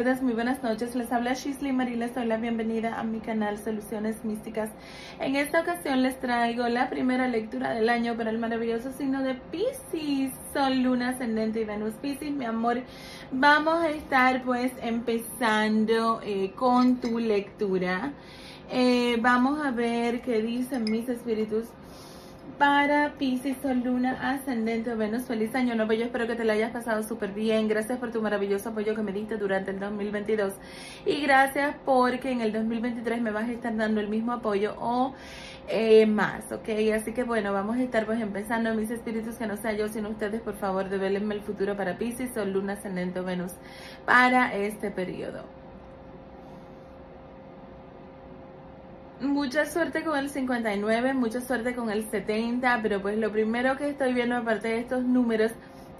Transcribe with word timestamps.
Muy 0.00 0.32
buenas 0.32 0.62
noches, 0.62 0.94
les 0.94 1.12
habla 1.12 1.34
Shisley 1.34 1.72
Marie, 1.72 1.94
les 1.94 2.14
doy 2.14 2.24
la 2.24 2.38
bienvenida 2.38 2.98
a 2.98 3.04
mi 3.04 3.20
canal 3.20 3.58
Soluciones 3.58 4.24
Místicas. 4.24 4.70
En 5.18 5.36
esta 5.36 5.60
ocasión 5.60 6.02
les 6.02 6.18
traigo 6.18 6.66
la 6.68 6.88
primera 6.88 7.28
lectura 7.28 7.74
del 7.74 7.90
año 7.90 8.16
para 8.16 8.30
el 8.30 8.38
maravilloso 8.38 8.92
signo 8.92 9.22
de 9.22 9.34
Pisces, 9.34 10.32
Sol, 10.54 10.80
Luna, 10.80 11.10
Ascendente 11.10 11.60
y 11.60 11.64
Venus. 11.66 11.92
Pisces, 11.96 12.32
mi 12.32 12.46
amor, 12.46 12.80
vamos 13.30 13.74
a 13.82 13.90
estar 13.90 14.42
pues 14.42 14.72
empezando 14.80 16.22
eh, 16.24 16.52
con 16.56 16.96
tu 16.96 17.18
lectura. 17.18 18.14
Eh, 18.70 19.18
vamos 19.20 19.60
a 19.62 19.70
ver 19.70 20.22
qué 20.22 20.40
dicen 20.40 20.84
mis 20.84 21.10
espíritus 21.10 21.66
para 22.60 23.14
Pisces, 23.14 23.56
Sol, 23.62 23.80
Luna, 23.82 24.18
Ascendente 24.20 24.94
Venus. 24.94 25.22
Feliz 25.22 25.54
año 25.54 25.74
nuevo. 25.74 25.94
Yo 25.94 26.04
espero 26.04 26.26
que 26.26 26.34
te 26.34 26.44
lo 26.44 26.52
hayas 26.52 26.70
pasado 26.72 27.02
súper 27.02 27.32
bien. 27.32 27.68
Gracias 27.68 27.98
por 27.98 28.12
tu 28.12 28.20
maravilloso 28.20 28.68
apoyo 28.68 28.94
que 28.94 29.00
me 29.00 29.12
diste 29.12 29.38
durante 29.38 29.70
el 29.70 29.80
2022. 29.80 30.52
Y 31.06 31.22
gracias 31.22 31.74
porque 31.86 32.30
en 32.30 32.42
el 32.42 32.52
2023 32.52 33.22
me 33.22 33.30
vas 33.30 33.48
a 33.48 33.52
estar 33.52 33.74
dando 33.74 34.02
el 34.02 34.08
mismo 34.08 34.32
apoyo 34.32 34.74
o 34.78 35.14
eh, 35.68 36.04
más, 36.04 36.52
¿ok? 36.52 36.68
Así 36.94 37.14
que 37.14 37.24
bueno, 37.24 37.54
vamos 37.54 37.78
a 37.78 37.82
estar 37.82 38.04
pues 38.04 38.20
empezando. 38.20 38.74
Mis 38.74 38.90
espíritus 38.90 39.36
que 39.36 39.46
no 39.46 39.56
sea 39.56 39.72
yo, 39.72 39.88
sino 39.88 40.10
ustedes, 40.10 40.42
por 40.42 40.56
favor, 40.56 40.90
develenme 40.90 41.36
el 41.36 41.40
futuro 41.40 41.78
para 41.78 41.96
Pisces, 41.96 42.34
Sol, 42.34 42.52
Luna, 42.52 42.74
Ascendente 42.74 43.22
Venus 43.22 43.52
para 44.04 44.54
este 44.54 44.90
periodo. 44.90 45.59
Mucha 49.20 49.66
suerte 49.66 50.02
con 50.02 50.18
el 50.18 50.30
59, 50.30 51.14
mucha 51.14 51.40
suerte 51.40 51.74
con 51.74 51.90
el 51.90 52.08
70, 52.10 52.80
pero 52.82 53.02
pues 53.02 53.18
lo 53.18 53.30
primero 53.30 53.76
que 53.76 53.88
estoy 53.88 54.12
viendo 54.12 54.36
aparte 54.36 54.68
de 54.68 54.78
estos 54.80 55.04
números 55.04 55.52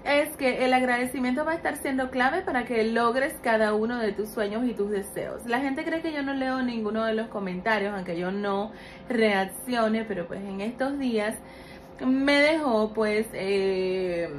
es 0.03 0.35
que 0.35 0.65
el 0.65 0.73
agradecimiento 0.73 1.45
va 1.45 1.51
a 1.51 1.55
estar 1.55 1.77
siendo 1.77 2.09
clave 2.09 2.41
para 2.41 2.65
que 2.65 2.83
logres 2.83 3.35
cada 3.43 3.75
uno 3.75 3.99
de 3.99 4.11
tus 4.13 4.29
sueños 4.29 4.65
y 4.65 4.73
tus 4.73 4.89
deseos. 4.89 5.45
La 5.45 5.59
gente 5.59 5.83
cree 5.83 6.01
que 6.01 6.11
yo 6.11 6.23
no 6.23 6.33
leo 6.33 6.61
ninguno 6.63 7.05
de 7.05 7.13
los 7.13 7.27
comentarios, 7.27 7.93
aunque 7.93 8.17
yo 8.17 8.31
no 8.31 8.71
reaccione, 9.09 10.03
pero 10.05 10.27
pues 10.27 10.41
en 10.41 10.61
estos 10.61 10.97
días 10.97 11.35
me 12.05 12.39
dejó 12.39 12.93
pues... 12.93 13.27
Eh, 13.33 14.29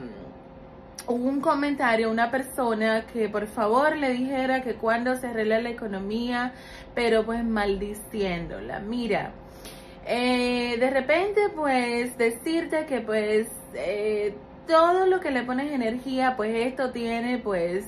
hubo 1.07 1.29
un 1.29 1.41
comentario, 1.41 2.11
una 2.11 2.31
persona 2.31 3.07
que 3.13 3.29
por 3.29 3.47
favor 3.47 3.97
le 3.97 4.11
dijera 4.13 4.63
que 4.63 4.75
cuando 4.75 5.17
se 5.17 5.29
arregla 5.29 5.61
la 5.61 5.71
economía, 5.71 6.53
pero 6.95 7.25
pues 7.25 7.45
maldiciéndola. 7.45 8.81
Mira, 8.81 9.33
eh, 10.07 10.77
de 10.79 10.91
repente 10.91 11.41
pues 11.55 12.17
decirte 12.19 12.87
que 12.87 13.01
pues 13.01 13.49
eh, 13.75 14.35
todo 14.67 15.07
lo 15.07 15.21
que 15.21 15.31
le 15.31 15.43
pones 15.43 15.73
energía, 15.73 16.37
pues 16.37 16.55
esto 16.55 16.91
tiene 16.93 17.39
pues 17.39 17.85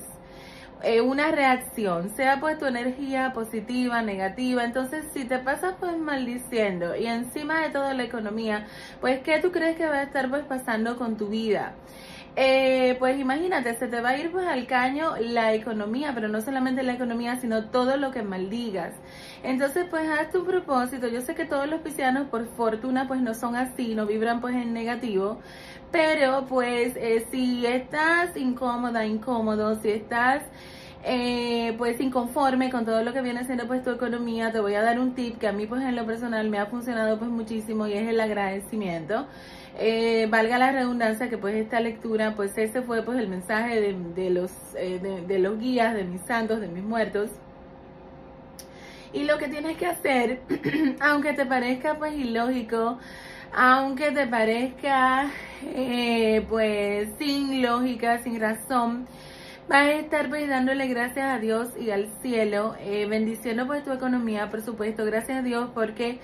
eh, 0.82 1.00
una 1.00 1.30
reacción, 1.30 2.14
sea 2.14 2.40
pues 2.40 2.58
tu 2.58 2.66
energía 2.66 3.32
positiva, 3.32 4.02
negativa, 4.02 4.64
entonces 4.64 5.06
si 5.14 5.24
te 5.24 5.38
pasas 5.38 5.74
pues 5.80 5.96
maldiciendo 5.96 6.94
y 6.96 7.06
encima 7.06 7.60
de 7.62 7.70
todo 7.70 7.92
la 7.94 8.02
economía, 8.02 8.66
pues 9.00 9.20
¿qué 9.20 9.38
tú 9.38 9.50
crees 9.50 9.76
que 9.76 9.86
va 9.86 10.00
a 10.00 10.02
estar 10.02 10.28
pues 10.28 10.44
pasando 10.44 10.96
con 10.98 11.16
tu 11.16 11.28
vida? 11.28 11.74
Eh, 12.36 12.96
pues 12.98 13.18
imagínate, 13.20 13.74
se 13.74 13.86
te 13.86 14.00
va 14.00 14.10
a 14.10 14.18
ir 14.18 14.32
pues 14.32 14.46
al 14.46 14.66
caño 14.66 15.14
la 15.20 15.54
economía, 15.54 16.12
pero 16.14 16.26
no 16.28 16.40
solamente 16.40 16.82
la 16.82 16.94
economía, 16.94 17.36
sino 17.36 17.66
todo 17.66 17.96
lo 17.96 18.10
que 18.10 18.22
maldigas. 18.22 18.92
Entonces, 19.44 19.86
pues 19.88 20.08
haz 20.08 20.30
tu 20.32 20.44
propósito. 20.44 21.06
Yo 21.06 21.20
sé 21.20 21.34
que 21.36 21.44
todos 21.44 21.68
los 21.68 21.80
piscianos, 21.82 22.28
por 22.28 22.46
fortuna, 22.56 23.06
pues 23.06 23.20
no 23.20 23.34
son 23.34 23.54
así, 23.54 23.94
no 23.94 24.06
vibran 24.06 24.40
pues 24.40 24.56
en 24.56 24.72
negativo. 24.72 25.38
Pero 25.92 26.46
pues 26.46 26.96
eh, 26.96 27.24
si 27.30 27.66
estás 27.66 28.36
incómoda, 28.36 29.06
incómodo, 29.06 29.80
si 29.80 29.90
estás 29.90 30.42
eh, 31.04 31.74
pues 31.78 32.00
inconforme 32.00 32.70
con 32.70 32.84
todo 32.84 33.02
lo 33.04 33.12
que 33.12 33.20
viene 33.20 33.44
siendo 33.44 33.66
pues 33.68 33.84
tu 33.84 33.90
economía, 33.90 34.50
te 34.50 34.58
voy 34.60 34.74
a 34.74 34.82
dar 34.82 34.98
un 34.98 35.14
tip 35.14 35.38
que 35.38 35.46
a 35.46 35.52
mí 35.52 35.66
pues 35.66 35.82
en 35.82 35.94
lo 35.94 36.06
personal 36.06 36.48
me 36.48 36.58
ha 36.58 36.66
funcionado 36.66 37.18
pues 37.18 37.30
muchísimo 37.30 37.86
y 37.86 37.92
es 37.92 38.08
el 38.08 38.20
agradecimiento. 38.20 39.26
Eh, 39.76 40.28
valga 40.30 40.56
la 40.56 40.70
redundancia 40.70 41.28
que 41.28 41.36
pues 41.36 41.56
esta 41.56 41.80
lectura, 41.80 42.34
pues 42.36 42.56
ese 42.56 42.82
fue 42.82 43.02
pues 43.02 43.18
el 43.18 43.28
mensaje 43.28 43.80
de, 43.80 44.30
los, 44.30 44.52
eh, 44.76 45.00
de, 45.26 45.38
los 45.40 45.58
guías, 45.58 45.94
de 45.94 46.04
mis 46.04 46.20
santos, 46.22 46.60
de 46.60 46.68
mis 46.68 46.84
muertos. 46.84 47.30
Y 49.12 49.24
lo 49.24 49.38
que 49.38 49.48
tienes 49.48 49.76
que 49.76 49.86
hacer, 49.86 50.42
aunque 51.00 51.32
te 51.32 51.44
parezca 51.44 51.98
pues 51.98 52.14
ilógico, 52.14 52.98
aunque 53.52 54.12
te 54.12 54.26
parezca 54.28 55.30
eh, 55.74 56.46
pues 56.48 57.08
sin 57.18 57.60
lógica, 57.60 58.18
sin 58.18 58.40
razón, 58.40 59.06
vas 59.68 59.86
a 59.86 59.92
estar 59.94 60.28
pues 60.28 60.48
dándole 60.48 60.86
gracias 60.86 61.26
a 61.26 61.38
Dios 61.38 61.70
y 61.80 61.90
al 61.90 62.08
cielo, 62.22 62.76
bendiciendo 63.08 63.66
pues 63.66 63.84
tu 63.84 63.92
economía, 63.92 64.50
por 64.50 64.62
supuesto, 64.62 65.04
gracias 65.04 65.38
a 65.38 65.42
Dios 65.42 65.70
porque 65.74 66.20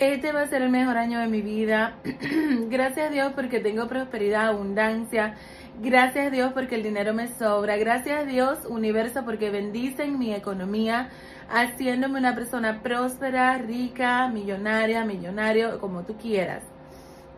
este 0.00 0.32
va 0.32 0.42
a 0.42 0.46
ser 0.46 0.62
el 0.62 0.70
mejor 0.70 0.96
año 0.96 1.18
de 1.18 1.26
mi 1.26 1.42
vida. 1.42 1.96
Gracias 2.70 3.08
a 3.08 3.10
Dios 3.10 3.32
porque 3.34 3.60
tengo 3.60 3.88
prosperidad, 3.88 4.48
abundancia. 4.48 5.34
Gracias 5.80 6.28
a 6.28 6.30
Dios 6.30 6.52
porque 6.52 6.76
el 6.76 6.82
dinero 6.82 7.14
me 7.14 7.28
sobra. 7.28 7.76
Gracias 7.76 8.20
a 8.20 8.24
Dios, 8.24 8.60
universo, 8.68 9.24
porque 9.24 9.50
bendicen 9.50 10.18
mi 10.18 10.34
economía, 10.34 11.10
haciéndome 11.48 12.18
una 12.18 12.34
persona 12.34 12.82
próspera, 12.82 13.58
rica, 13.58 14.28
millonaria, 14.28 15.04
millonario, 15.04 15.80
como 15.80 16.04
tú 16.04 16.16
quieras. 16.16 16.62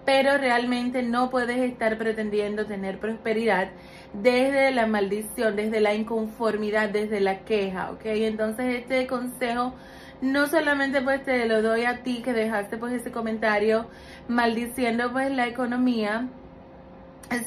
Pero 0.05 0.39
realmente 0.39 1.03
no 1.03 1.31
puedes 1.31 1.59
estar 1.59 1.97
pretendiendo 1.99 2.67
tener 2.67 2.99
prosperidad 2.99 3.71
desde 4.13 4.71
la 4.71 4.87
maldición, 4.87 5.57
desde 5.57 5.81
la 5.81 5.95
inconformidad, 5.95 6.89
desde 6.89 7.21
la 7.21 7.41
queja, 7.41 7.91
¿ok? 7.91 8.03
Entonces 8.05 8.77
este 8.77 9.07
consejo 9.07 9.75
no 10.21 10.47
solamente 10.47 11.01
pues 11.01 11.25
te 11.25 11.47
lo 11.47 11.63
doy 11.63 11.85
a 11.85 12.03
ti 12.03 12.23
que 12.23 12.33
dejaste 12.33 12.77
pues 12.77 12.93
ese 12.93 13.11
comentario 13.11 13.87
maldiciendo 14.29 15.13
pues 15.13 15.31
la 15.31 15.47
economía, 15.47 16.29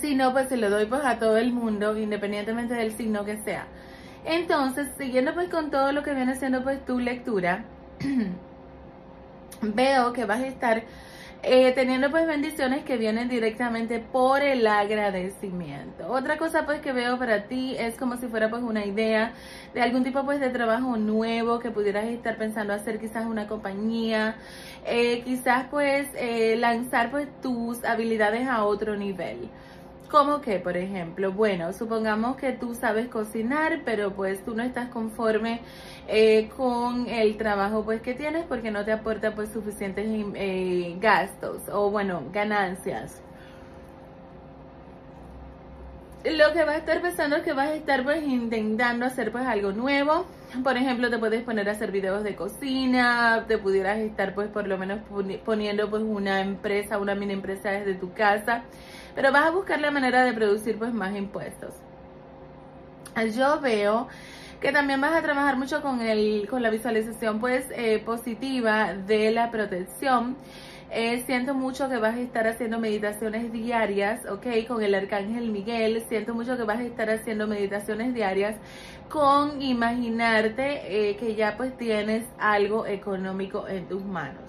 sino 0.02 0.32
pues 0.32 0.50
se 0.50 0.58
lo 0.58 0.70
doy 0.70 0.86
pues 0.86 1.02
a 1.06 1.20
todo 1.20 1.38
el 1.38 1.54
mundo, 1.54 1.98
independientemente 1.98 2.74
del 2.74 2.92
signo 2.92 3.26
que 3.26 3.38
sea. 3.38 3.68
Entonces, 4.26 4.88
siguiendo 4.98 5.34
pues 5.34 5.50
con 5.50 5.70
todo 5.70 5.92
lo 5.92 6.02
que 6.04 6.14
viene 6.14 6.36
siendo 6.36 6.64
pues 6.64 6.84
tu 6.86 7.00
lectura, 7.00 7.66
veo 9.62 10.14
que 10.14 10.26
vas 10.26 10.42
a 10.42 10.48
estar 10.48 10.84
eh, 11.46 11.74
teniendo 11.74 12.10
pues 12.10 12.26
bendiciones 12.26 12.86
que 12.86 12.96
vienen 12.96 13.28
directamente 13.28 14.00
por 14.00 14.42
el 14.42 14.66
agradecimiento. 14.66 16.08
Otra 16.08 16.38
cosa 16.38 16.66
pues 16.66 16.80
que 16.80 16.94
veo 16.94 17.20
para 17.20 17.48
ti 17.48 17.76
es 17.78 17.96
como 17.96 18.16
si 18.16 18.28
fuera 18.28 18.50
pues 18.50 18.64
una 18.64 18.86
idea 18.86 19.34
de 19.74 19.82
algún 19.82 20.06
tipo 20.06 20.24
pues 20.24 20.40
de 20.40 20.50
trabajo 20.52 20.96
nuevo 20.96 21.60
que 21.60 21.70
pudieras 21.70 22.06
estar 22.06 22.38
pensando 22.38 22.72
hacer 22.72 22.98
quizás 22.98 23.26
una 23.26 23.50
compañía, 23.50 24.38
eh, 24.86 25.22
quizás 25.26 25.66
pues 25.70 26.08
eh, 26.16 26.56
lanzar 26.56 27.12
pues 27.12 27.28
tus 27.42 27.84
habilidades 27.84 28.48
a 28.48 28.64
otro 28.64 28.96
nivel. 28.96 29.50
Como 30.14 30.42
que, 30.42 30.60
por 30.60 30.78
ejemplo, 30.78 31.32
bueno, 31.32 31.74
supongamos 31.74 32.38
que 32.38 32.52
tú 32.52 32.76
sabes 32.76 33.08
cocinar, 33.08 33.82
pero 33.84 34.14
pues 34.14 34.46
tú 34.46 34.54
no 34.54 34.62
estás 34.62 34.90
conforme 34.90 35.62
eh, 36.08 36.52
con 36.56 37.08
el 37.10 37.36
trabajo 37.36 37.84
pues 37.84 38.00
que 38.04 38.14
tienes 38.14 38.46
porque 38.46 38.70
no 38.70 38.86
te 38.86 38.92
aporta 38.92 39.34
pues 39.34 39.50
suficientes 39.50 40.06
eh, 40.36 40.98
gastos 41.02 41.68
o 41.68 41.90
bueno, 41.90 42.22
ganancias. 42.32 43.24
Lo 46.24 46.54
que 46.54 46.64
vas 46.64 46.76
a 46.76 46.78
estar 46.78 47.02
pensando 47.02 47.38
es 47.38 47.42
que 47.42 47.54
vas 47.54 47.70
a 47.70 47.74
estar 47.74 48.04
pues 48.04 48.22
intentando 48.22 49.08
hacer 49.08 49.32
pues 49.32 49.48
algo 49.48 49.72
nuevo. 49.72 50.28
Por 50.64 50.78
ejemplo, 50.78 51.10
te 51.10 51.18
puedes 51.18 51.42
poner 51.42 51.68
a 51.70 51.72
hacer 51.72 51.92
videos 51.92 52.24
de 52.24 52.36
cocina, 52.36 53.46
te 53.48 53.58
pudieras 53.58 53.98
estar 53.98 54.36
pues 54.36 54.48
por 54.50 54.68
lo 54.68 54.78
menos 54.78 55.00
poniendo 55.44 55.90
pues 55.90 56.04
una 56.04 56.40
empresa, 56.42 57.00
una 57.00 57.16
mini 57.16 57.34
empresa 57.34 57.72
desde 57.72 57.96
tu 57.96 58.14
casa 58.14 58.64
pero 59.16 59.32
vas 59.32 59.46
a 59.46 59.52
buscar 59.52 59.80
la 59.80 59.92
manera 59.92 60.24
de 60.24 60.34
producir 60.34 60.78
pues 60.78 60.94
más 60.94 61.16
impuestos. 61.16 61.74
Yo 63.36 63.60
veo 63.60 64.08
que 64.60 64.72
también 64.72 65.02
vas 65.02 65.14
a 65.14 65.22
trabajar 65.22 65.58
mucho 65.58 65.82
con, 65.82 66.02
el, 66.02 66.48
con 66.50 66.64
la 66.64 66.70
visualización 66.70 67.40
pues 67.40 67.66
eh, 67.76 68.00
positiva 68.00 68.94
de 68.94 69.32
la 69.32 69.52
protección. 69.52 70.38
Eh, 70.90 71.24
siento 71.26 71.54
mucho 71.54 71.90
que 71.90 71.98
vas 71.98 72.16
a 72.16 72.20
estar 72.20 72.48
haciendo 72.48 72.80
meditaciones 72.80 73.52
diarias, 73.52 74.26
¿ok? 74.28 74.68
Con 74.68 74.82
el 74.84 74.94
arcángel 74.94 75.52
Miguel. 75.52 76.04
Siento 76.08 76.34
mucho 76.34 76.56
que 76.56 76.64
vas 76.64 76.80
a 76.80 76.84
estar 76.84 77.10
haciendo 77.10 77.48
meditaciones 77.48 78.14
diarias 78.14 78.56
con 79.10 79.62
imaginarte 79.62 81.10
eh, 81.10 81.18
que 81.18 81.36
ya 81.36 81.58
pues 81.58 81.76
tienes 81.78 82.24
algo 82.40 82.86
económico 82.86 83.68
en 83.68 83.88
tus 83.88 84.04
manos. 84.06 84.43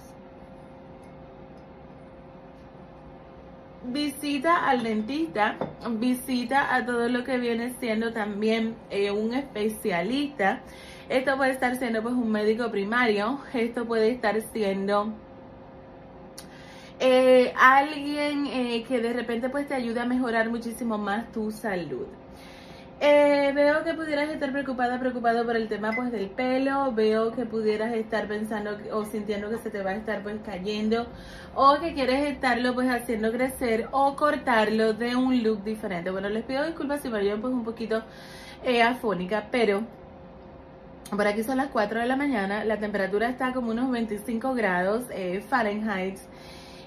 Visita 3.87 4.67
al 4.67 4.83
dentista, 4.83 5.57
visita 5.99 6.73
a 6.75 6.85
todo 6.85 7.09
lo 7.09 7.23
que 7.23 7.37
viene 7.37 7.73
siendo 7.79 8.11
también 8.11 8.75
eh, 8.89 9.11
un 9.11 9.33
especialista. 9.33 10.61
Esto 11.09 11.37
puede 11.37 11.51
estar 11.51 11.75
siendo 11.77 12.01
pues 12.01 12.15
un 12.15 12.31
médico 12.31 12.71
primario, 12.71 13.39
esto 13.53 13.85
puede 13.85 14.09
estar 14.11 14.39
siendo 14.53 15.13
eh, 16.99 17.53
alguien 17.57 18.47
eh, 18.47 18.83
que 18.87 19.01
de 19.01 19.13
repente 19.13 19.49
pues 19.49 19.67
te 19.67 19.75
ayude 19.75 19.99
a 19.99 20.05
mejorar 20.05 20.49
muchísimo 20.49 20.97
más 20.97 21.31
tu 21.31 21.51
salud. 21.51 22.07
Eh, 23.01 23.51
veo 23.53 23.83
que 23.83 23.93
pudieras 23.93 24.29
estar 24.29 24.51
preocupada, 24.53 24.97
preocupado 24.99 25.45
por 25.45 25.57
el 25.57 25.67
tema 25.67 25.91
pues 25.93 26.13
del 26.13 26.29
pelo, 26.29 26.93
veo 26.93 27.33
que 27.33 27.45
pudieras 27.45 27.93
estar 27.93 28.25
pensando 28.27 28.77
o 28.93 29.03
sintiendo 29.03 29.49
que 29.49 29.57
se 29.57 29.69
te 29.69 29.83
va 29.83 29.91
a 29.91 29.95
estar 29.95 30.23
pues 30.23 30.37
cayendo 30.45 31.05
o 31.55 31.77
que 31.81 31.93
quieres 31.93 32.31
estarlo 32.31 32.73
pues 32.73 32.89
haciendo 32.89 33.33
crecer 33.33 33.89
o 33.91 34.15
cortarlo 34.15 34.93
de 34.93 35.15
un 35.15 35.43
look 35.43 35.63
diferente. 35.63 36.09
Bueno, 36.09 36.29
les 36.29 36.45
pido 36.45 36.65
disculpas 36.65 37.01
si 37.01 37.09
me 37.09 37.19
veo 37.19 37.39
pues 37.41 37.53
un 37.53 37.65
poquito 37.65 38.01
eh, 38.63 38.81
afónica, 38.81 39.47
pero 39.51 39.83
por 41.09 41.27
aquí 41.27 41.43
son 41.43 41.57
las 41.57 41.67
4 41.67 41.99
de 41.99 42.05
la 42.05 42.15
mañana, 42.15 42.63
la 42.63 42.79
temperatura 42.79 43.29
está 43.29 43.53
como 43.53 43.71
unos 43.71 43.91
25 43.91 44.53
grados 44.55 45.03
eh, 45.11 45.43
Fahrenheit. 45.47 46.17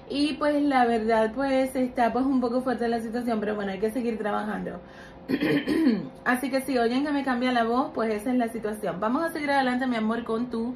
Y 0.09 0.33
pues 0.33 0.61
la 0.63 0.85
verdad 0.85 1.31
pues 1.35 1.75
está 1.75 2.11
pues 2.11 2.25
un 2.25 2.41
poco 2.41 2.61
fuerte 2.61 2.87
la 2.87 2.99
situación, 2.99 3.39
pero 3.39 3.55
bueno, 3.55 3.71
hay 3.71 3.79
que 3.79 3.91
seguir 3.91 4.17
trabajando. 4.17 4.81
Así 6.25 6.49
que 6.49 6.61
si 6.61 6.77
oyen 6.77 7.05
que 7.05 7.11
me 7.11 7.23
cambia 7.23 7.51
la 7.51 7.63
voz, 7.63 7.91
pues 7.93 8.13
esa 8.13 8.31
es 8.31 8.37
la 8.37 8.49
situación. 8.49 8.99
Vamos 8.99 9.23
a 9.23 9.31
seguir 9.31 9.51
adelante, 9.51 9.87
mi 9.87 9.95
amor, 9.95 10.23
con 10.23 10.49
tú. 10.49 10.75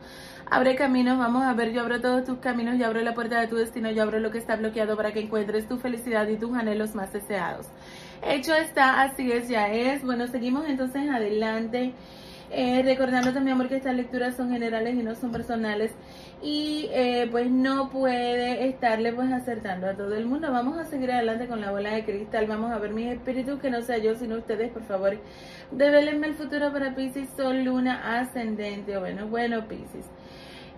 Abre 0.49 0.75
caminos, 0.75 1.17
vamos 1.17 1.43
a 1.43 1.53
ver, 1.53 1.71
yo 1.71 1.81
abro 1.81 2.01
todos 2.01 2.25
tus 2.25 2.37
caminos, 2.39 2.77
yo 2.77 2.85
abro 2.85 3.01
la 3.01 3.13
puerta 3.13 3.39
de 3.39 3.47
tu 3.47 3.55
destino, 3.55 3.89
yo 3.91 4.03
abro 4.03 4.19
lo 4.19 4.31
que 4.31 4.37
está 4.37 4.55
bloqueado 4.55 4.95
para 4.95 5.11
que 5.11 5.21
encuentres 5.21 5.67
tu 5.67 5.77
felicidad 5.77 6.27
y 6.27 6.37
tus 6.37 6.53
anhelos 6.55 6.95
más 6.95 7.11
deseados. 7.13 7.67
Hecho 8.21 8.53
está, 8.53 9.01
así 9.01 9.31
es, 9.31 9.49
ya 9.49 9.67
es. 9.71 10.03
Bueno, 10.03 10.27
seguimos 10.27 10.65
entonces 10.67 11.09
adelante. 11.09 11.93
Eh, 12.51 12.83
recordándote, 12.83 13.39
mi 13.39 13.49
amor, 13.49 13.67
que 13.67 13.77
estas 13.77 13.95
lecturas 13.95 14.35
son 14.35 14.51
generales 14.51 14.93
y 14.95 15.01
no 15.01 15.15
son 15.15 15.31
personales 15.31 15.91
y 16.43 16.89
eh, 16.91 17.29
pues 17.31 17.49
no 17.49 17.89
puede 17.89 18.67
estarle 18.67 19.13
pues 19.13 19.31
acertando 19.31 19.87
a 19.87 19.93
todo 19.93 20.13
el 20.13 20.25
mundo. 20.25 20.51
Vamos 20.51 20.77
a 20.77 20.83
seguir 20.83 21.09
adelante 21.09 21.47
con 21.47 21.61
la 21.61 21.71
bola 21.71 21.91
de 21.93 22.03
cristal, 22.03 22.47
vamos 22.47 22.71
a 22.71 22.79
ver 22.79 22.91
mis 22.91 23.07
espíritus, 23.07 23.61
que 23.61 23.69
no 23.69 23.81
sea 23.81 23.97
yo 23.97 24.13
sino 24.15 24.35
ustedes, 24.35 24.69
por 24.69 24.83
favor, 24.83 25.17
develenme 25.71 26.27
el 26.27 26.33
futuro 26.33 26.73
para 26.73 26.93
Pisces, 26.95 27.29
Sol, 27.37 27.63
Luna, 27.63 28.19
Ascendente, 28.19 28.97
bueno, 28.97 29.27
bueno 29.27 29.67
Pisces. 29.69 30.05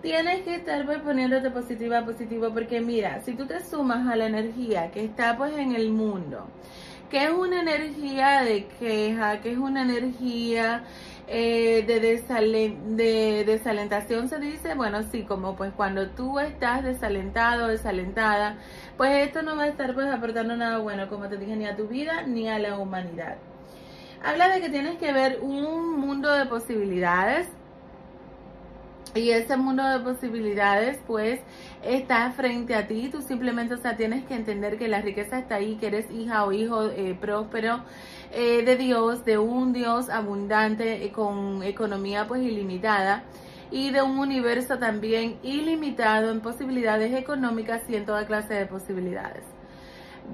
Tienes 0.02 0.42
que 0.42 0.54
estar 0.54 0.86
pues 0.86 1.00
poniéndote 1.00 1.50
positiva, 1.50 2.04
positivo, 2.04 2.50
porque 2.54 2.80
mira, 2.80 3.20
si 3.22 3.32
tú 3.32 3.46
te 3.46 3.58
sumas 3.64 4.06
a 4.06 4.14
la 4.14 4.26
energía 4.26 4.92
que 4.92 5.04
está 5.04 5.36
pues 5.36 5.56
en 5.56 5.74
el 5.74 5.90
mundo, 5.90 6.46
que 7.10 7.24
es 7.24 7.30
una 7.30 7.60
energía 7.60 8.42
de 8.42 8.66
queja, 8.78 9.40
que 9.40 9.52
es 9.52 9.58
una 9.58 9.82
energía 9.82 10.84
eh, 11.28 11.84
de, 11.86 12.76
de 12.94 13.44
desalentación 13.44 14.28
se 14.28 14.38
dice, 14.38 14.74
bueno, 14.74 15.02
sí, 15.10 15.22
como 15.22 15.56
pues 15.56 15.72
cuando 15.74 16.08
tú 16.10 16.38
estás 16.38 16.84
desalentado, 16.84 17.68
desalentada, 17.68 18.58
pues 18.96 19.26
esto 19.26 19.42
no 19.42 19.56
va 19.56 19.64
a 19.64 19.68
estar 19.68 19.94
pues 19.94 20.06
aportando 20.06 20.56
nada 20.56 20.78
bueno, 20.78 21.08
como 21.08 21.28
te 21.28 21.36
dije, 21.36 21.56
ni 21.56 21.66
a 21.66 21.76
tu 21.76 21.88
vida 21.88 22.22
ni 22.22 22.48
a 22.48 22.58
la 22.58 22.78
humanidad. 22.78 23.36
Habla 24.22 24.48
de 24.48 24.60
que 24.60 24.70
tienes 24.70 24.98
que 24.98 25.12
ver 25.12 25.40
un 25.42 25.98
mundo 26.00 26.32
de 26.32 26.46
posibilidades 26.46 27.48
y 29.14 29.30
ese 29.30 29.56
mundo 29.56 29.82
de 29.84 30.00
posibilidades 30.00 30.98
pues 31.06 31.40
está 31.82 32.30
frente 32.32 32.74
a 32.74 32.86
ti, 32.86 33.08
tú 33.10 33.22
simplemente 33.22 33.74
o 33.74 33.78
sea, 33.78 33.96
tienes 33.96 34.24
que 34.26 34.34
entender 34.34 34.78
que 34.78 34.88
la 34.88 35.00
riqueza 35.00 35.38
está 35.38 35.56
ahí, 35.56 35.76
que 35.76 35.86
eres 35.86 36.10
hija 36.10 36.44
o 36.44 36.52
hijo 36.52 36.84
eh, 36.90 37.16
próspero 37.20 37.82
eh, 38.32 38.62
de 38.64 38.76
Dios, 38.76 39.24
de 39.24 39.38
un 39.38 39.72
Dios 39.72 40.08
abundante 40.08 41.04
eh, 41.04 41.12
con 41.12 41.62
economía 41.62 42.26
pues 42.26 42.42
ilimitada 42.42 43.24
y 43.70 43.90
de 43.90 44.02
un 44.02 44.18
universo 44.18 44.78
también 44.78 45.38
ilimitado 45.42 46.30
en 46.30 46.40
posibilidades 46.40 47.14
económicas 47.14 47.82
y 47.88 47.96
en 47.96 48.06
toda 48.06 48.26
clase 48.26 48.54
de 48.54 48.66
posibilidades. 48.66 49.44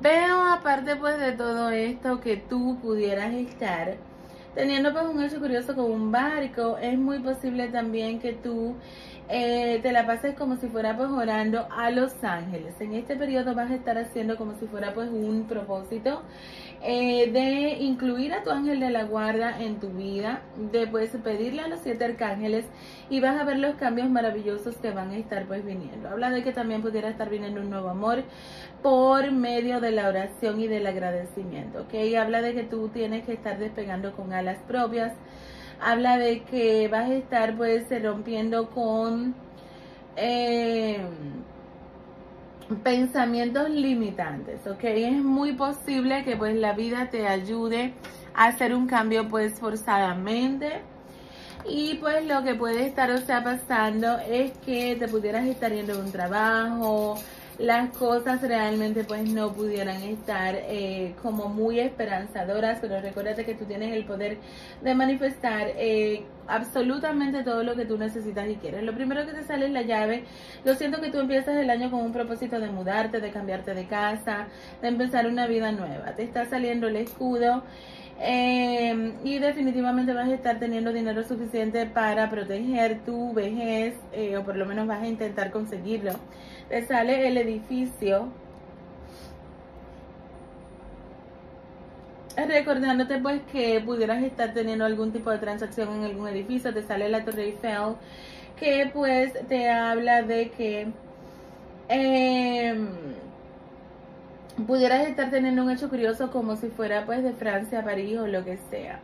Veo 0.00 0.44
aparte 0.44 0.96
pues 0.96 1.18
de 1.18 1.32
todo 1.32 1.70
esto 1.70 2.20
que 2.20 2.36
tú 2.36 2.78
pudieras 2.80 3.32
estar 3.34 3.96
teniendo 4.54 4.92
pues 4.92 5.04
un 5.04 5.22
hecho 5.22 5.40
curioso 5.40 5.74
con 5.74 5.90
un 5.90 6.12
barco, 6.12 6.76
es 6.78 6.98
muy 6.98 7.18
posible 7.20 7.68
también 7.68 8.20
que 8.20 8.32
tú 8.32 8.74
eh, 9.28 9.80
te 9.82 9.92
la 9.92 10.06
pases 10.06 10.34
como 10.34 10.56
si 10.56 10.68
fuera 10.68 10.96
pues 10.96 11.08
orando 11.08 11.66
a 11.70 11.90
los 11.90 12.22
ángeles. 12.22 12.74
En 12.80 12.94
este 12.94 13.16
periodo 13.16 13.54
vas 13.54 13.70
a 13.70 13.74
estar 13.74 13.96
haciendo 13.96 14.36
como 14.36 14.54
si 14.58 14.66
fuera 14.66 14.92
pues 14.92 15.08
un 15.10 15.46
propósito 15.48 16.22
eh, 16.84 17.30
de 17.30 17.84
incluir 17.84 18.32
a 18.32 18.42
tu 18.42 18.50
ángel 18.50 18.80
de 18.80 18.90
la 18.90 19.04
guarda 19.04 19.60
en 19.60 19.78
tu 19.80 19.88
vida, 19.90 20.42
de 20.72 20.86
pues 20.86 21.10
pedirle 21.22 21.62
a 21.62 21.68
los 21.68 21.80
siete 21.80 22.04
arcángeles 22.04 22.64
y 23.08 23.20
vas 23.20 23.40
a 23.40 23.44
ver 23.44 23.58
los 23.58 23.76
cambios 23.76 24.10
maravillosos 24.10 24.76
que 24.76 24.90
van 24.90 25.10
a 25.10 25.16
estar 25.16 25.46
pues 25.46 25.64
viniendo. 25.64 26.08
Habla 26.08 26.30
de 26.30 26.42
que 26.42 26.52
también 26.52 26.82
pudiera 26.82 27.08
estar 27.08 27.30
viniendo 27.30 27.60
un 27.60 27.70
nuevo 27.70 27.88
amor 27.88 28.24
por 28.82 29.30
medio 29.30 29.80
de 29.80 29.92
la 29.92 30.08
oración 30.08 30.60
y 30.60 30.66
del 30.66 30.86
agradecimiento, 30.86 31.82
¿ok? 31.82 32.16
Habla 32.18 32.42
de 32.42 32.54
que 32.54 32.64
tú 32.64 32.88
tienes 32.88 33.24
que 33.24 33.32
estar 33.32 33.58
despegando 33.58 34.12
con 34.12 34.32
alas 34.32 34.58
propias 34.66 35.12
habla 35.82 36.16
de 36.16 36.42
que 36.44 36.88
vas 36.88 37.10
a 37.10 37.14
estar 37.14 37.56
pues 37.56 37.84
rompiendo 38.02 38.70
con 38.70 39.34
eh, 40.16 41.00
pensamientos 42.76 43.70
limitantes, 43.70 44.66
¿ok? 44.66 44.84
Es 44.84 45.22
muy 45.22 45.52
posible 45.52 46.24
que 46.24 46.36
pues 46.36 46.54
la 46.56 46.72
vida 46.72 47.10
te 47.10 47.26
ayude 47.26 47.94
a 48.34 48.46
hacer 48.46 48.74
un 48.74 48.86
cambio 48.86 49.28
pues 49.28 49.58
forzadamente 49.58 50.82
y 51.64 51.94
pues 51.94 52.26
lo 52.26 52.42
que 52.42 52.54
puede 52.54 52.86
estar 52.86 53.10
o 53.10 53.18
sea 53.18 53.44
pasando 53.44 54.18
es 54.18 54.52
que 54.58 54.96
te 54.96 55.06
pudieras 55.08 55.46
estar 55.46 55.72
yendo 55.72 55.94
de 55.94 56.00
un 56.00 56.12
trabajo, 56.12 57.16
las 57.58 57.90
cosas 57.96 58.40
realmente 58.40 59.04
pues 59.04 59.28
no 59.28 59.52
pudieran 59.52 60.02
estar 60.02 60.54
eh, 60.56 61.14
como 61.22 61.48
muy 61.48 61.80
esperanzadoras, 61.80 62.78
pero 62.80 63.00
recuérdate 63.00 63.44
que 63.44 63.54
tú 63.54 63.66
tienes 63.66 63.92
el 63.94 64.04
poder 64.04 64.38
de 64.82 64.94
manifestar 64.94 65.68
eh, 65.76 66.24
absolutamente 66.48 67.44
todo 67.44 67.62
lo 67.62 67.76
que 67.76 67.84
tú 67.84 67.98
necesitas 67.98 68.48
y 68.48 68.56
quieres. 68.56 68.82
Lo 68.82 68.94
primero 68.94 69.26
que 69.26 69.32
te 69.32 69.44
sale 69.44 69.66
es 69.66 69.72
la 69.72 69.82
llave. 69.82 70.24
Lo 70.64 70.74
siento 70.74 71.00
que 71.00 71.10
tú 71.10 71.18
empiezas 71.20 71.56
el 71.56 71.68
año 71.68 71.90
con 71.90 72.00
un 72.00 72.12
propósito 72.12 72.58
de 72.58 72.70
mudarte, 72.70 73.20
de 73.20 73.30
cambiarte 73.30 73.74
de 73.74 73.86
casa, 73.86 74.46
de 74.80 74.88
empezar 74.88 75.26
una 75.26 75.46
vida 75.46 75.72
nueva. 75.72 76.16
Te 76.16 76.22
está 76.22 76.46
saliendo 76.46 76.88
el 76.88 76.96
escudo. 76.96 77.62
Eh, 78.24 79.14
y 79.24 79.38
definitivamente 79.38 80.12
vas 80.12 80.28
a 80.28 80.34
estar 80.34 80.58
teniendo 80.60 80.92
dinero 80.92 81.24
suficiente 81.24 81.86
para 81.86 82.30
proteger 82.30 83.00
tu 83.04 83.32
vejez, 83.32 83.94
o 84.38 84.44
por 84.44 84.56
lo 84.56 84.64
menos 84.64 84.86
vas 84.86 85.02
a 85.02 85.08
intentar 85.08 85.50
conseguirlo 85.50 86.12
te 86.72 86.86
sale 86.86 87.28
el 87.28 87.36
edificio. 87.36 88.28
Recordándote 92.34 93.18
pues 93.18 93.42
que 93.52 93.78
pudieras 93.84 94.22
estar 94.22 94.54
teniendo 94.54 94.86
algún 94.86 95.12
tipo 95.12 95.30
de 95.30 95.36
transacción 95.36 95.90
en 95.90 96.04
algún 96.04 96.28
edificio, 96.28 96.72
te 96.72 96.82
sale 96.82 97.10
la 97.10 97.26
Torre 97.26 97.44
Eiffel, 97.44 97.96
que 98.58 98.90
pues 98.90 99.34
te 99.48 99.68
habla 99.68 100.22
de 100.22 100.50
que 100.50 100.86
em, 101.90 102.88
pudieras 104.66 105.06
estar 105.06 105.30
teniendo 105.30 105.64
un 105.64 105.70
hecho 105.72 105.90
curioso 105.90 106.30
como 106.30 106.56
si 106.56 106.68
fuera 106.68 107.04
pues 107.04 107.22
de 107.22 107.34
Francia, 107.34 107.84
París 107.84 108.18
o 108.18 108.26
lo 108.26 108.42
que 108.46 108.56
sea. 108.70 109.00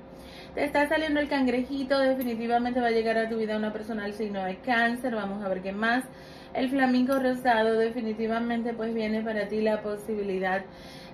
Te 0.58 0.64
está 0.64 0.88
saliendo 0.88 1.20
el 1.20 1.28
cangrejito, 1.28 2.00
definitivamente 2.00 2.80
va 2.80 2.88
a 2.88 2.90
llegar 2.90 3.16
a 3.16 3.28
tu 3.28 3.36
vida 3.36 3.56
una 3.56 3.72
persona 3.72 4.06
al 4.06 4.12
signo 4.12 4.42
de 4.42 4.56
cáncer, 4.56 5.14
vamos 5.14 5.44
a 5.44 5.48
ver 5.48 5.62
qué 5.62 5.70
más. 5.70 6.02
El 6.52 6.68
flamingo 6.68 7.16
rosado 7.16 7.78
definitivamente 7.78 8.74
pues 8.74 8.92
viene 8.92 9.22
para 9.22 9.46
ti 9.46 9.60
la 9.60 9.82
posibilidad 9.82 10.64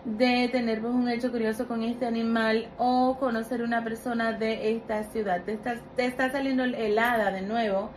de 0.07 0.49
tener 0.51 0.81
pues, 0.81 0.95
un 0.95 1.11
hecho 1.11 1.31
curioso 1.31 1.69
con 1.69 1.83
este 1.83 2.07
animal 2.07 2.69
o 2.79 3.19
conocer 3.21 3.61
una 3.61 3.85
persona 3.85 4.33
de 4.33 4.77
esta 4.77 5.05
ciudad. 5.13 5.43
Te 5.45 5.53
está, 5.53 5.75
te 5.95 6.07
está 6.07 6.33
saliendo 6.33 6.65
helada 6.65 7.31
de 7.31 7.43
nuevo. 7.43 7.91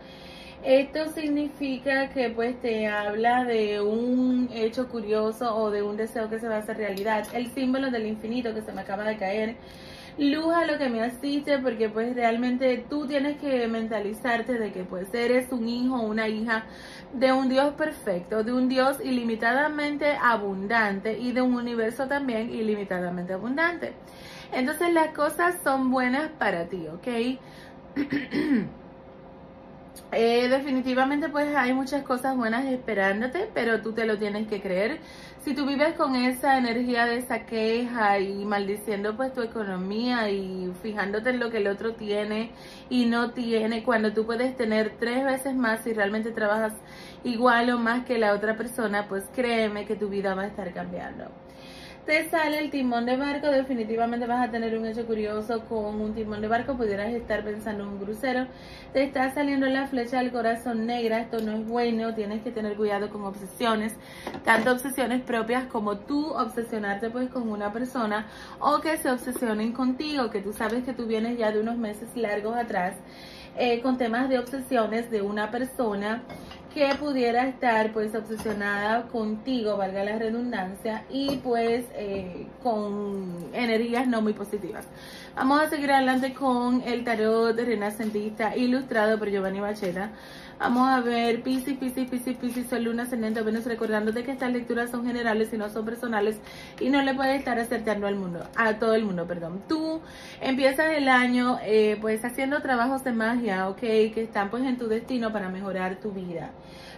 Esto 0.66 1.08
significa 1.14 2.10
que 2.10 2.30
pues 2.30 2.60
te 2.60 2.88
habla 2.88 3.46
de 3.46 3.80
un 3.80 4.50
hecho 4.54 4.90
curioso 4.90 5.56
o 5.56 5.72
de 5.72 5.82
un 5.82 5.96
deseo 5.96 6.30
que 6.30 6.40
se 6.40 6.50
va 6.50 6.56
a 6.56 6.60
hacer 6.60 6.76
realidad. 6.76 7.26
El 7.32 7.50
símbolo 7.54 7.90
del 7.90 8.06
infinito 8.06 8.54
que 8.54 8.64
se 8.64 8.74
me 8.74 8.82
acaba 8.82 9.06
de 9.06 9.16
caer 9.16 9.56
luz 10.18 10.54
a 10.54 10.66
lo 10.66 10.78
que 10.78 10.90
me 10.90 11.04
asiste 11.04 11.60
porque 11.60 11.90
pues 11.90 12.16
realmente 12.16 12.86
tú 12.90 13.08
tienes 13.08 13.38
que 13.38 13.68
mentalizarte 13.68 14.54
de 14.54 14.72
que 14.72 14.84
pues 14.84 15.14
eres 15.14 15.52
un 15.52 15.68
hijo 15.68 15.96
o 15.96 16.02
una 16.02 16.28
hija 16.28 16.66
de 17.14 17.32
un 17.32 17.50
Dios 17.50 17.74
perfecto, 17.76 18.44
de 18.44 18.52
un 18.52 18.68
Dios 18.68 18.98
ilimitadamente 19.04 20.18
abundante 20.22 21.18
y 21.18 21.32
de 21.32 21.42
un 21.42 21.56
universo 21.56 22.08
también 22.08 22.50
ilimitadamente 22.50 23.34
abundante. 23.34 23.94
Entonces 24.52 24.94
las 24.94 25.10
cosas 25.10 25.56
son 25.64 25.92
buenas 25.92 26.30
para 26.40 26.66
ti, 26.66 26.88
¿ok? 26.88 27.40
Eh, 30.12 30.48
definitivamente 30.50 31.30
pues 31.30 31.56
hay 31.56 31.74
muchas 31.74 32.04
cosas 32.04 32.36
buenas 32.38 32.66
esperándote, 32.66 33.50
pero 33.54 33.82
tú 33.82 33.94
te 33.94 34.06
lo 34.06 34.18
tienes 34.18 34.48
que 34.48 34.62
creer. 34.62 35.00
Si 35.44 35.54
tú 35.54 35.66
vives 35.66 35.94
con 35.96 36.16
esa 36.16 36.58
energía 36.58 37.06
de 37.06 37.18
esa 37.18 37.46
queja 37.46 38.20
y 38.20 38.46
maldiciendo 38.46 39.16
pues 39.16 39.34
tu 39.34 39.42
economía 39.42 40.30
y 40.30 40.72
fijándote 40.82 41.30
en 41.32 41.40
lo 41.40 41.50
que 41.52 41.58
el 41.58 41.68
otro 41.68 41.96
tiene 41.96 42.52
y 42.90 43.06
no 43.06 43.32
tiene, 43.32 43.84
cuando 43.84 44.14
tú 44.14 44.26
puedes 44.26 44.56
tener 44.58 44.96
tres 45.00 45.24
veces 45.24 45.56
más 45.56 45.84
si 45.84 45.94
realmente 45.94 46.32
trabajas 46.32 46.74
igual 47.24 47.70
o 47.70 47.78
más 47.80 48.06
que 48.06 48.18
la 48.18 48.34
otra 48.34 48.58
persona, 48.58 49.08
pues 49.08 49.26
créeme 49.34 49.86
que 49.86 49.96
tu 49.96 50.10
vida 50.10 50.36
va 50.36 50.44
a 50.44 50.48
estar 50.48 50.74
cambiando 50.74 51.26
te 52.08 52.30
sale 52.30 52.60
el 52.60 52.72
timón 52.72 53.06
de 53.06 53.18
barco, 53.18 53.48
definitivamente 53.48 54.26
vas 54.26 54.48
a 54.48 54.50
tener 54.50 54.78
un 54.78 54.86
hecho 54.86 55.06
curioso 55.06 55.66
con 55.66 56.00
un 56.00 56.16
timón 56.16 56.40
de 56.40 56.48
barco, 56.48 56.78
pudieras 56.78 57.12
estar 57.12 57.44
pensando 57.44 57.84
en 57.84 57.90
un 57.90 57.98
crucero. 57.98 58.48
Te 58.94 59.04
está 59.04 59.34
saliendo 59.34 59.68
la 59.68 59.88
flecha 59.88 60.20
del 60.20 60.32
corazón 60.32 60.86
negra, 60.86 61.20
esto 61.20 61.40
no 61.42 61.58
es 61.58 61.68
bueno, 61.68 62.16
tienes 62.16 62.42
que 62.44 62.52
tener 62.52 62.78
cuidado 62.78 63.10
con 63.10 63.26
obsesiones, 63.26 63.94
tanto 64.46 64.72
obsesiones 64.72 65.22
propias 65.22 65.66
como 65.66 65.98
tú 65.98 66.28
obsesionarte 66.28 67.10
pues 67.10 67.30
con 67.30 67.50
una 67.50 67.74
persona 67.74 68.28
o 68.60 68.80
que 68.80 68.96
se 68.96 69.12
obsesionen 69.12 69.74
contigo, 69.74 70.30
que 70.30 70.40
tú 70.40 70.54
sabes 70.54 70.86
que 70.86 70.94
tú 70.94 71.08
vienes 71.08 71.38
ya 71.38 71.52
de 71.52 71.60
unos 71.60 71.78
meses 71.78 72.08
largos 72.16 72.56
atrás 72.56 72.96
eh, 73.60 73.82
con 73.82 73.98
temas 73.98 74.30
de 74.30 74.38
obsesiones 74.38 75.10
de 75.10 75.24
una 75.24 75.50
persona 75.50 76.22
que 76.78 76.94
pudiera 76.94 77.48
estar 77.48 77.92
pues 77.92 78.14
obsesionada 78.14 79.08
contigo, 79.08 79.78
valga 79.78 80.04
la 80.04 80.20
redundancia, 80.20 81.06
y 81.10 81.38
pues 81.38 81.86
eh, 81.96 82.46
con 82.62 83.50
energías 83.52 84.08
no 84.08 84.22
muy 84.22 84.34
positivas. 84.34 84.86
Vamos 85.36 85.60
a 85.60 85.70
seguir 85.72 85.92
adelante 85.92 86.36
con 86.36 86.84
el 86.84 87.04
tarot 87.04 87.58
renacentista 87.58 88.56
ilustrado 88.56 89.18
por 89.18 89.32
Giovanni 89.32 89.60
Bacheta. 89.60 90.12
Vamos 90.60 90.90
a 90.90 91.02
ver 91.02 91.44
Pisces, 91.44 91.78
Pisces, 91.78 92.10
Pisces, 92.10 92.36
Pisces, 92.36 92.66
Sol, 92.66 92.84
Luna, 92.84 93.04
Ascendente, 93.04 93.44
Venus, 93.44 93.66
recordándote 93.66 94.24
que 94.24 94.32
estas 94.32 94.52
lecturas 94.52 94.90
son 94.90 95.06
generales 95.06 95.54
y 95.54 95.58
no 95.58 95.70
son 95.70 95.86
personales 95.86 96.40
y 96.80 96.90
no 96.90 97.04
le 97.04 97.14
puedes 97.14 97.38
estar 97.38 97.60
acertando 97.60 98.08
al 98.08 98.16
mundo, 98.16 98.44
a 98.56 98.74
todo 98.80 98.96
el 98.96 99.06
mundo, 99.06 99.28
perdón. 99.28 99.62
Tú 99.70 100.02
empiezas 100.42 100.94
el 100.96 101.10
año 101.10 101.60
eh, 101.64 102.00
pues 102.02 102.26
haciendo 102.26 102.60
trabajos 102.64 103.04
de 103.04 103.12
magia, 103.12 103.70
ok, 103.70 103.80
que 103.80 104.24
están 104.24 104.50
pues 104.50 104.64
en 104.64 104.80
tu 104.80 104.88
destino 104.88 105.32
para 105.32 105.50
mejorar 105.50 105.98
tu 105.98 106.12
vida. 106.12 106.50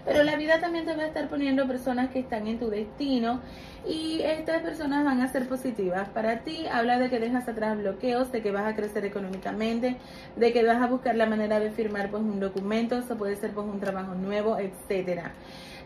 Pero 0.05 0.23
la 0.23 0.37
vida 0.37 0.59
también 0.61 0.85
te 0.85 0.95
va 0.95 1.03
a 1.03 1.07
estar 1.07 1.27
poniendo 1.27 1.67
personas 1.67 2.09
que 2.09 2.19
están 2.19 2.47
en 2.47 2.57
tu 2.57 2.69
destino 2.69 3.41
y 3.87 4.21
estas 4.21 4.61
personas 4.61 5.03
van 5.03 5.21
a 5.21 5.27
ser 5.27 5.47
positivas 5.47 6.07
para 6.09 6.39
ti. 6.39 6.65
Habla 6.71 6.97
de 6.97 7.09
que 7.09 7.19
dejas 7.19 7.47
atrás 7.47 7.77
bloqueos, 7.77 8.31
de 8.31 8.41
que 8.41 8.51
vas 8.51 8.65
a 8.65 8.75
crecer 8.75 9.05
económicamente, 9.05 9.97
de 10.35 10.53
que 10.53 10.63
vas 10.63 10.81
a 10.81 10.87
buscar 10.87 11.15
la 11.15 11.25
manera 11.25 11.59
de 11.59 11.71
firmar 11.71 12.09
pues 12.09 12.23
un 12.23 12.39
documento, 12.39 12.97
eso 12.97 13.17
puede 13.17 13.35
ser 13.35 13.48
pues 13.51 13.67
un 13.67 13.79
trabajo 13.79 14.15
nuevo, 14.15 14.57
etcétera. 14.57 15.33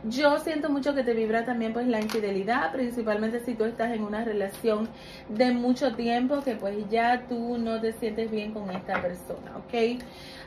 Yo 0.06 0.38
siento 0.40 0.70
mucho 0.70 0.94
que 0.94 1.04
te 1.04 1.14
vibra 1.14 1.46
también 1.46 1.72
pues 1.72 1.88
la 1.88 2.02
infidelidad, 2.02 2.74
principalmente 2.74 3.40
si 3.40 3.54
tú 3.54 3.64
estás 3.64 3.94
en 3.94 4.04
una 4.04 4.26
relación 4.26 4.90
de 5.30 5.54
mucho 5.54 5.96
tiempo 5.96 6.42
que 6.44 6.56
pues 6.56 6.76
ya 6.90 7.26
tú 7.30 7.58
no 7.58 7.80
te 7.80 7.94
sientes 7.94 8.30
bien 8.30 8.52
con 8.52 8.70
esta 8.70 9.02
persona, 9.02 9.56
¿ok? 9.58 10.04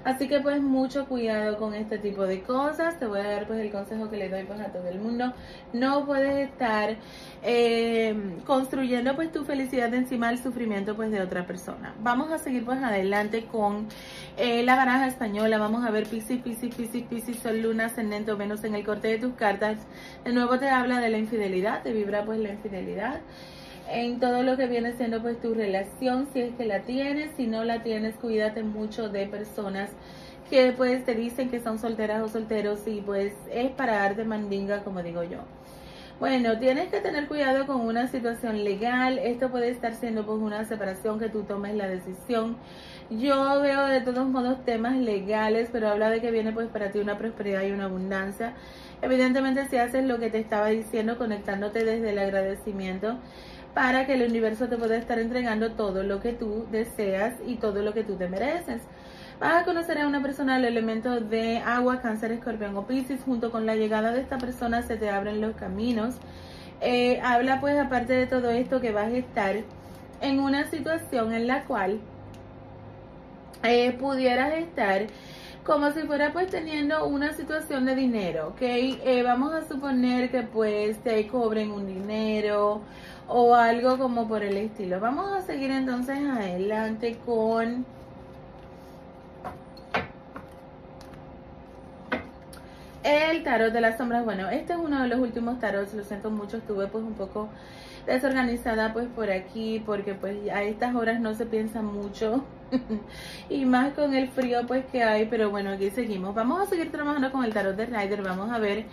Así 0.06 0.28
que 0.28 0.38
pues 0.38 0.62
mucho 0.62 1.06
cuidado 1.06 1.56
con 1.56 1.74
este 1.74 1.98
tipo 1.98 2.26
de 2.26 2.40
cosas. 2.42 2.96
Te 3.00 3.06
voy 3.06 3.18
a 3.18 3.24
dar 3.24 3.48
pues 3.48 3.58
el 3.58 3.72
consejo 3.72 4.08
que 4.08 4.16
le 4.16 4.28
doy 4.28 4.44
pues 4.44 4.60
a 4.60 4.66
todo 4.66 4.86
el 4.86 5.00
mundo. 5.00 5.32
No 5.72 6.06
puedes 6.06 6.48
estar 6.48 6.96
eh, 7.42 8.14
construyendo 8.46 9.16
pues 9.16 9.32
tu 9.32 9.44
felicidad 9.44 9.92
encima 9.94 10.28
del 10.28 10.40
sufrimiento 10.40 10.94
pues 10.94 11.10
de 11.10 11.20
otra 11.20 11.44
persona. 11.44 11.92
Vamos 12.02 12.30
a 12.30 12.38
seguir 12.38 12.64
pues 12.64 12.80
adelante 12.84 13.46
con 13.46 13.88
eh, 14.36 14.62
la 14.62 14.76
baraja 14.76 15.06
española. 15.06 15.58
Vamos 15.58 15.84
a 15.84 15.90
ver 15.90 16.06
Piscis, 16.06 16.40
Piscis, 16.42 16.74
Piscis, 16.74 17.04
Piscis, 17.04 17.38
Sol, 17.38 17.60
Luna, 17.62 17.86
Ascendente 17.86 18.32
Venus 18.34 18.64
en 18.64 18.74
el 18.74 18.84
corte 18.84 19.08
de 19.08 19.18
tus 19.18 19.34
cartas. 19.34 19.78
De 20.24 20.32
nuevo 20.32 20.58
te 20.58 20.68
habla 20.68 21.00
de 21.00 21.10
la 21.10 21.18
infidelidad, 21.18 21.82
te 21.82 21.92
vibra 21.92 22.24
pues 22.24 22.38
la 22.38 22.50
infidelidad 22.50 23.20
en 23.88 24.18
todo 24.18 24.42
lo 24.42 24.56
que 24.56 24.66
viene 24.66 24.92
siendo 24.96 25.22
pues 25.22 25.40
tu 25.40 25.54
relación, 25.54 26.28
si 26.32 26.40
es 26.40 26.54
que 26.54 26.64
la 26.64 26.82
tienes, 26.82 27.30
si 27.36 27.46
no 27.46 27.64
la 27.64 27.82
tienes, 27.82 28.16
cuídate 28.16 28.62
mucho 28.62 29.08
de 29.08 29.26
personas 29.26 29.90
que 30.50 30.72
pues 30.72 31.04
te 31.04 31.14
dicen 31.14 31.50
que 31.50 31.60
son 31.60 31.78
solteras 31.78 32.22
o 32.22 32.28
solteros 32.28 32.86
y 32.86 33.00
pues 33.00 33.32
es 33.50 33.70
para 33.72 33.96
darte 33.96 34.24
mandinga 34.24 34.82
como 34.84 35.02
digo 35.02 35.22
yo. 35.22 35.38
Bueno, 36.18 36.58
tienes 36.58 36.88
que 36.88 37.00
tener 37.00 37.28
cuidado 37.28 37.66
con 37.66 37.82
una 37.82 38.08
situación 38.08 38.64
legal, 38.64 39.18
esto 39.18 39.50
puede 39.50 39.68
estar 39.68 39.94
siendo 39.94 40.24
pues 40.24 40.38
una 40.38 40.64
separación 40.64 41.18
que 41.18 41.28
tú 41.28 41.42
tomes 41.42 41.74
la 41.74 41.88
decisión. 41.88 42.56
Yo 43.08 43.60
veo 43.60 43.86
de 43.86 44.00
todos 44.00 44.26
modos 44.26 44.64
temas 44.64 44.96
legales, 44.96 45.68
pero 45.70 45.88
habla 45.88 46.10
de 46.10 46.20
que 46.20 46.32
viene 46.32 46.50
pues 46.50 46.66
para 46.66 46.90
ti 46.90 46.98
una 46.98 47.16
prosperidad 47.16 47.62
y 47.62 47.70
una 47.70 47.84
abundancia. 47.84 48.54
Evidentemente 49.00 49.68
si 49.68 49.76
haces 49.76 50.04
lo 50.04 50.18
que 50.18 50.28
te 50.28 50.40
estaba 50.40 50.68
diciendo, 50.68 51.16
conectándote 51.16 51.84
desde 51.84 52.10
el 52.10 52.18
agradecimiento, 52.18 53.18
para 53.74 54.06
que 54.06 54.14
el 54.14 54.28
universo 54.28 54.68
te 54.68 54.76
pueda 54.76 54.96
estar 54.96 55.20
entregando 55.20 55.72
todo 55.72 56.02
lo 56.02 56.20
que 56.20 56.32
tú 56.32 56.66
deseas 56.72 57.34
y 57.46 57.56
todo 57.56 57.82
lo 57.82 57.94
que 57.94 58.02
tú 58.02 58.16
te 58.16 58.28
mereces. 58.28 58.82
Vas 59.38 59.62
a 59.62 59.64
conocer 59.64 60.00
a 60.00 60.08
una 60.08 60.20
persona 60.20 60.56
del 60.56 60.64
elemento 60.64 61.20
de 61.20 61.58
agua, 61.58 62.00
cáncer, 62.00 62.32
escorpión 62.32 62.76
o 62.76 62.86
piscis. 62.88 63.20
Junto 63.24 63.52
con 63.52 63.66
la 63.66 63.76
llegada 63.76 64.10
de 64.12 64.20
esta 64.20 64.38
persona 64.38 64.82
se 64.82 64.96
te 64.96 65.10
abren 65.10 65.40
los 65.40 65.54
caminos. 65.54 66.16
Eh, 66.80 67.20
habla 67.22 67.60
pues 67.60 67.78
aparte 67.78 68.14
de 68.14 68.26
todo 68.26 68.50
esto 68.50 68.80
que 68.80 68.90
vas 68.90 69.12
a 69.12 69.16
estar 69.16 69.56
en 70.22 70.40
una 70.40 70.68
situación 70.70 71.34
en 71.34 71.46
la 71.46 71.64
cual 71.64 72.00
eh, 73.62 73.92
pudieras 73.92 74.54
estar 74.54 75.06
como 75.66 75.90
si 75.90 76.02
fuera 76.02 76.32
pues 76.32 76.48
teniendo 76.48 77.06
una 77.06 77.32
situación 77.32 77.86
de 77.86 77.96
dinero, 77.96 78.48
¿ok? 78.48 78.62
Eh, 78.62 79.22
vamos 79.24 79.52
a 79.52 79.66
suponer 79.66 80.30
que 80.30 80.42
pues 80.42 80.98
te 80.98 81.26
cobren 81.26 81.72
un 81.72 81.86
dinero 81.86 82.82
o 83.26 83.54
algo 83.54 83.98
como 83.98 84.28
por 84.28 84.44
el 84.44 84.56
estilo. 84.56 85.00
Vamos 85.00 85.32
a 85.32 85.42
seguir 85.42 85.72
entonces 85.72 86.18
adelante 86.20 87.18
con 87.26 87.84
el 93.02 93.42
tarot 93.42 93.72
de 93.72 93.80
las 93.80 93.98
sombras. 93.98 94.24
Bueno, 94.24 94.48
este 94.50 94.74
es 94.74 94.78
uno 94.78 95.02
de 95.02 95.08
los 95.08 95.18
últimos 95.18 95.58
tarots, 95.58 95.94
lo 95.94 96.04
siento 96.04 96.30
mucho, 96.30 96.58
estuve 96.58 96.86
pues 96.86 97.02
un 97.02 97.14
poco 97.14 97.48
desorganizada 98.06 98.92
pues 98.92 99.08
por 99.08 99.30
aquí 99.30 99.82
porque 99.84 100.14
pues 100.14 100.48
a 100.50 100.62
estas 100.62 100.94
horas 100.94 101.20
no 101.20 101.34
se 101.34 101.44
piensa 101.44 101.82
mucho 101.82 102.44
y 103.50 103.64
más 103.64 103.94
con 103.94 104.14
el 104.14 104.28
frío 104.28 104.66
pues 104.66 104.84
que 104.86 105.02
hay, 105.02 105.26
pero 105.26 105.50
bueno, 105.50 105.70
aquí 105.70 105.90
seguimos. 105.90 106.34
Vamos 106.34 106.60
a 106.60 106.66
seguir 106.66 106.90
trabajando 106.90 107.30
con 107.32 107.44
el 107.44 107.52
tarot 107.52 107.76
de 107.76 107.86
Rider, 107.86 108.22
vamos 108.22 108.50
a 108.50 108.58
ver 108.58 108.86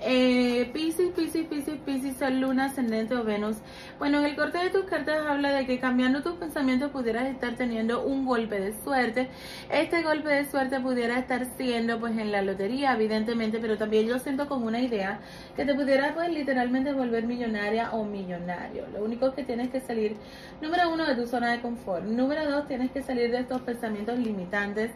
eh, 0.00 0.70
Pisces, 0.72 1.12
Pisces, 1.12 1.46
Pisces, 1.46 1.78
Pisces, 1.84 2.16
Sol, 2.16 2.40
Luna, 2.40 2.66
Ascendente 2.66 3.14
o 3.14 3.24
Venus. 3.24 3.56
Bueno, 3.98 4.18
en 4.18 4.26
el 4.26 4.36
corte 4.36 4.58
de 4.58 4.70
tus 4.70 4.84
cartas 4.84 5.26
habla 5.26 5.52
de 5.52 5.66
que 5.66 5.78
cambiando 5.78 6.22
tus 6.22 6.34
pensamientos 6.34 6.90
pudieras 6.90 7.26
estar 7.26 7.54
teniendo 7.54 8.04
un 8.04 8.26
golpe 8.26 8.60
de 8.60 8.72
suerte. 8.82 9.28
Este 9.70 10.02
golpe 10.02 10.28
de 10.28 10.44
suerte 10.44 10.80
pudiera 10.80 11.18
estar 11.18 11.46
siendo 11.56 11.98
pues 12.00 12.16
en 12.18 12.32
la 12.32 12.42
lotería, 12.42 12.94
evidentemente, 12.94 13.58
pero 13.58 13.78
también 13.78 14.06
yo 14.06 14.18
siento 14.18 14.48
como 14.48 14.66
una 14.66 14.80
idea 14.80 15.20
que 15.56 15.64
te 15.64 15.74
pudiera 15.74 16.14
pues 16.14 16.30
literalmente 16.30 16.92
volver 16.92 17.24
millonaria 17.24 17.92
o 17.92 18.04
millonario. 18.04 18.86
Lo 18.92 19.04
único 19.04 19.34
que 19.34 19.44
tienes 19.44 19.70
que 19.70 19.80
salir, 19.80 20.16
número 20.60 20.90
uno, 20.90 21.06
de 21.06 21.14
tu 21.14 21.26
zona 21.26 21.52
de 21.52 21.60
confort. 21.60 22.04
Número 22.04 22.50
dos, 22.50 22.66
tienes 22.66 22.90
que 22.90 23.02
salir 23.02 23.30
de 23.30 23.40
estos 23.40 23.62
pensamientos 23.62 24.18
limitantes 24.18 24.90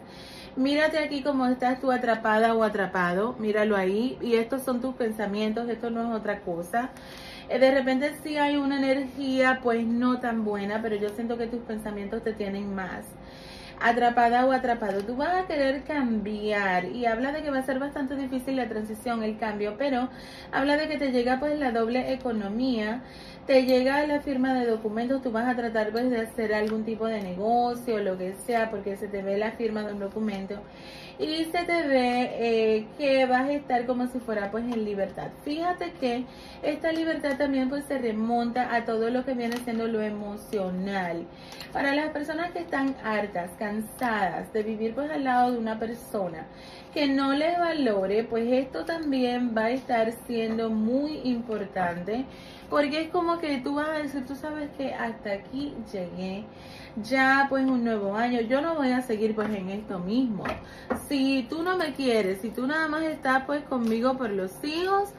Mírate 0.55 0.97
aquí 0.97 1.21
como 1.21 1.45
estás 1.45 1.79
tú 1.79 1.91
atrapada 1.91 2.53
o 2.55 2.63
atrapado, 2.63 3.35
míralo 3.39 3.77
ahí. 3.77 4.17
Y 4.19 4.35
estos 4.35 4.63
son 4.63 4.81
tus 4.81 4.95
pensamientos, 4.99 5.69
esto 5.69 5.89
no 5.91 6.03
es 6.09 6.19
otra 6.19 6.41
cosa. 6.41 6.91
Eh, 7.49 7.59
de 7.59 7.71
repente 7.71 8.13
sí 8.23 8.37
hay 8.37 8.57
una 8.57 8.77
energía 8.77 9.61
pues 9.63 9.85
no 9.87 10.19
tan 10.21 10.45
buena, 10.45 10.81
pero 10.83 10.97
yo 10.97 11.09
siento 11.09 11.37
que 11.37 11.47
tus 11.47 11.63
pensamientos 11.63 12.23
te 12.23 12.33
tienen 12.33 12.75
más. 12.75 13.05
atrapada 13.81 14.45
o 14.45 14.51
atrapado. 14.51 15.05
Tú 15.05 15.15
vas 15.15 15.43
a 15.43 15.47
querer 15.47 15.83
cambiar 15.83 16.85
y 16.85 17.05
habla 17.05 17.31
de 17.31 17.43
que 17.43 17.51
va 17.51 17.59
a 17.59 17.63
ser 17.65 17.79
bastante 17.79 18.15
difícil 18.15 18.57
la 18.57 18.67
transición, 18.69 19.23
el 19.23 19.37
cambio, 19.37 19.77
pero 19.77 20.09
habla 20.51 20.77
de 20.77 20.87
que 20.89 20.97
te 20.97 21.11
llega 21.11 21.39
pues 21.39 21.57
la 21.59 21.71
doble 21.71 22.13
economía, 22.13 23.03
te 23.45 23.65
llega 23.65 24.05
la 24.07 24.21
firma 24.21 24.53
de 24.53 24.65
documentos, 24.67 25.21
tú 25.21 25.31
vas 25.31 25.47
a 25.47 25.55
tratar 25.55 25.91
pues 25.91 26.09
de 26.09 26.21
hacer 26.21 26.53
algún 26.53 26.83
tipo 26.85 27.07
de 27.07 27.21
negocio 27.21 27.99
lo 27.99 28.17
que 28.17 28.33
sea 28.35 28.69
porque 28.69 28.97
se 28.97 29.07
te 29.07 29.23
ve 29.23 29.37
la 29.37 29.51
firma 29.53 29.83
de 29.83 29.93
un 29.93 29.99
documento 29.99 30.61
y 31.19 31.43
se 31.51 31.63
te 31.65 31.83
ve 31.83 32.31
eh, 32.39 32.87
que 32.97 33.25
vas 33.25 33.43
a 33.43 33.51
estar 33.51 33.85
como 33.85 34.07
si 34.07 34.19
fuera 34.19 34.49
pues 34.51 34.63
en 34.63 34.85
libertad. 34.85 35.27
Fíjate 35.43 35.91
que 35.99 36.23
esta 36.63 36.93
libertad 36.93 37.37
también 37.37 37.67
pues 37.67 37.83
se 37.85 37.97
remonta 37.97 38.73
a 38.73 38.85
todo 38.85 39.09
lo 39.09 39.25
que 39.25 39.33
viene 39.33 39.57
siendo 39.57 39.87
lo 39.87 40.01
emocional. 40.01 41.25
Para 41.73 41.93
las 41.93 42.11
personas 42.11 42.51
que 42.51 42.59
están 42.59 42.95
hartas, 43.03 43.51
cansadas 43.59 44.51
de 44.53 44.63
vivir 44.63 44.95
pues 44.95 45.11
al 45.11 45.25
lado 45.25 45.51
de 45.51 45.57
una 45.57 45.77
persona 45.77 46.47
que 46.93 47.07
no 47.07 47.33
les 47.33 47.59
valore, 47.59 48.23
pues 48.23 48.49
esto 48.51 48.85
también 48.85 49.53
va 49.55 49.65
a 49.65 49.71
estar 49.71 50.13
siendo 50.25 50.69
muy 50.69 51.19
importante 51.25 52.25
porque 52.69 53.01
es 53.01 53.09
como 53.09 53.39
que 53.39 53.57
tú 53.57 53.75
vas 53.75 53.89
a 53.89 53.93
decir, 53.93 54.25
tú 54.25 54.35
sabes 54.35 54.69
que 54.77 54.93
hasta 54.93 55.33
aquí 55.33 55.73
llegué 55.91 56.45
ya 56.97 57.47
pues 57.49 57.65
un 57.65 57.83
nuevo 57.83 58.15
año, 58.15 58.41
yo 58.41 58.61
no 58.61 58.75
voy 58.75 58.91
a 58.91 59.01
seguir 59.01 59.35
pues 59.35 59.49
en 59.49 59.69
esto 59.69 59.99
mismo. 59.99 60.43
Si 61.07 61.45
tú 61.49 61.63
no 61.63 61.77
me 61.77 61.93
quieres, 61.93 62.41
si 62.41 62.49
tú 62.49 62.67
nada 62.67 62.87
más 62.87 63.03
estás 63.03 63.43
pues 63.45 63.63
conmigo 63.63 64.17
por 64.17 64.29
los 64.29 64.51
hijos, 64.63 65.09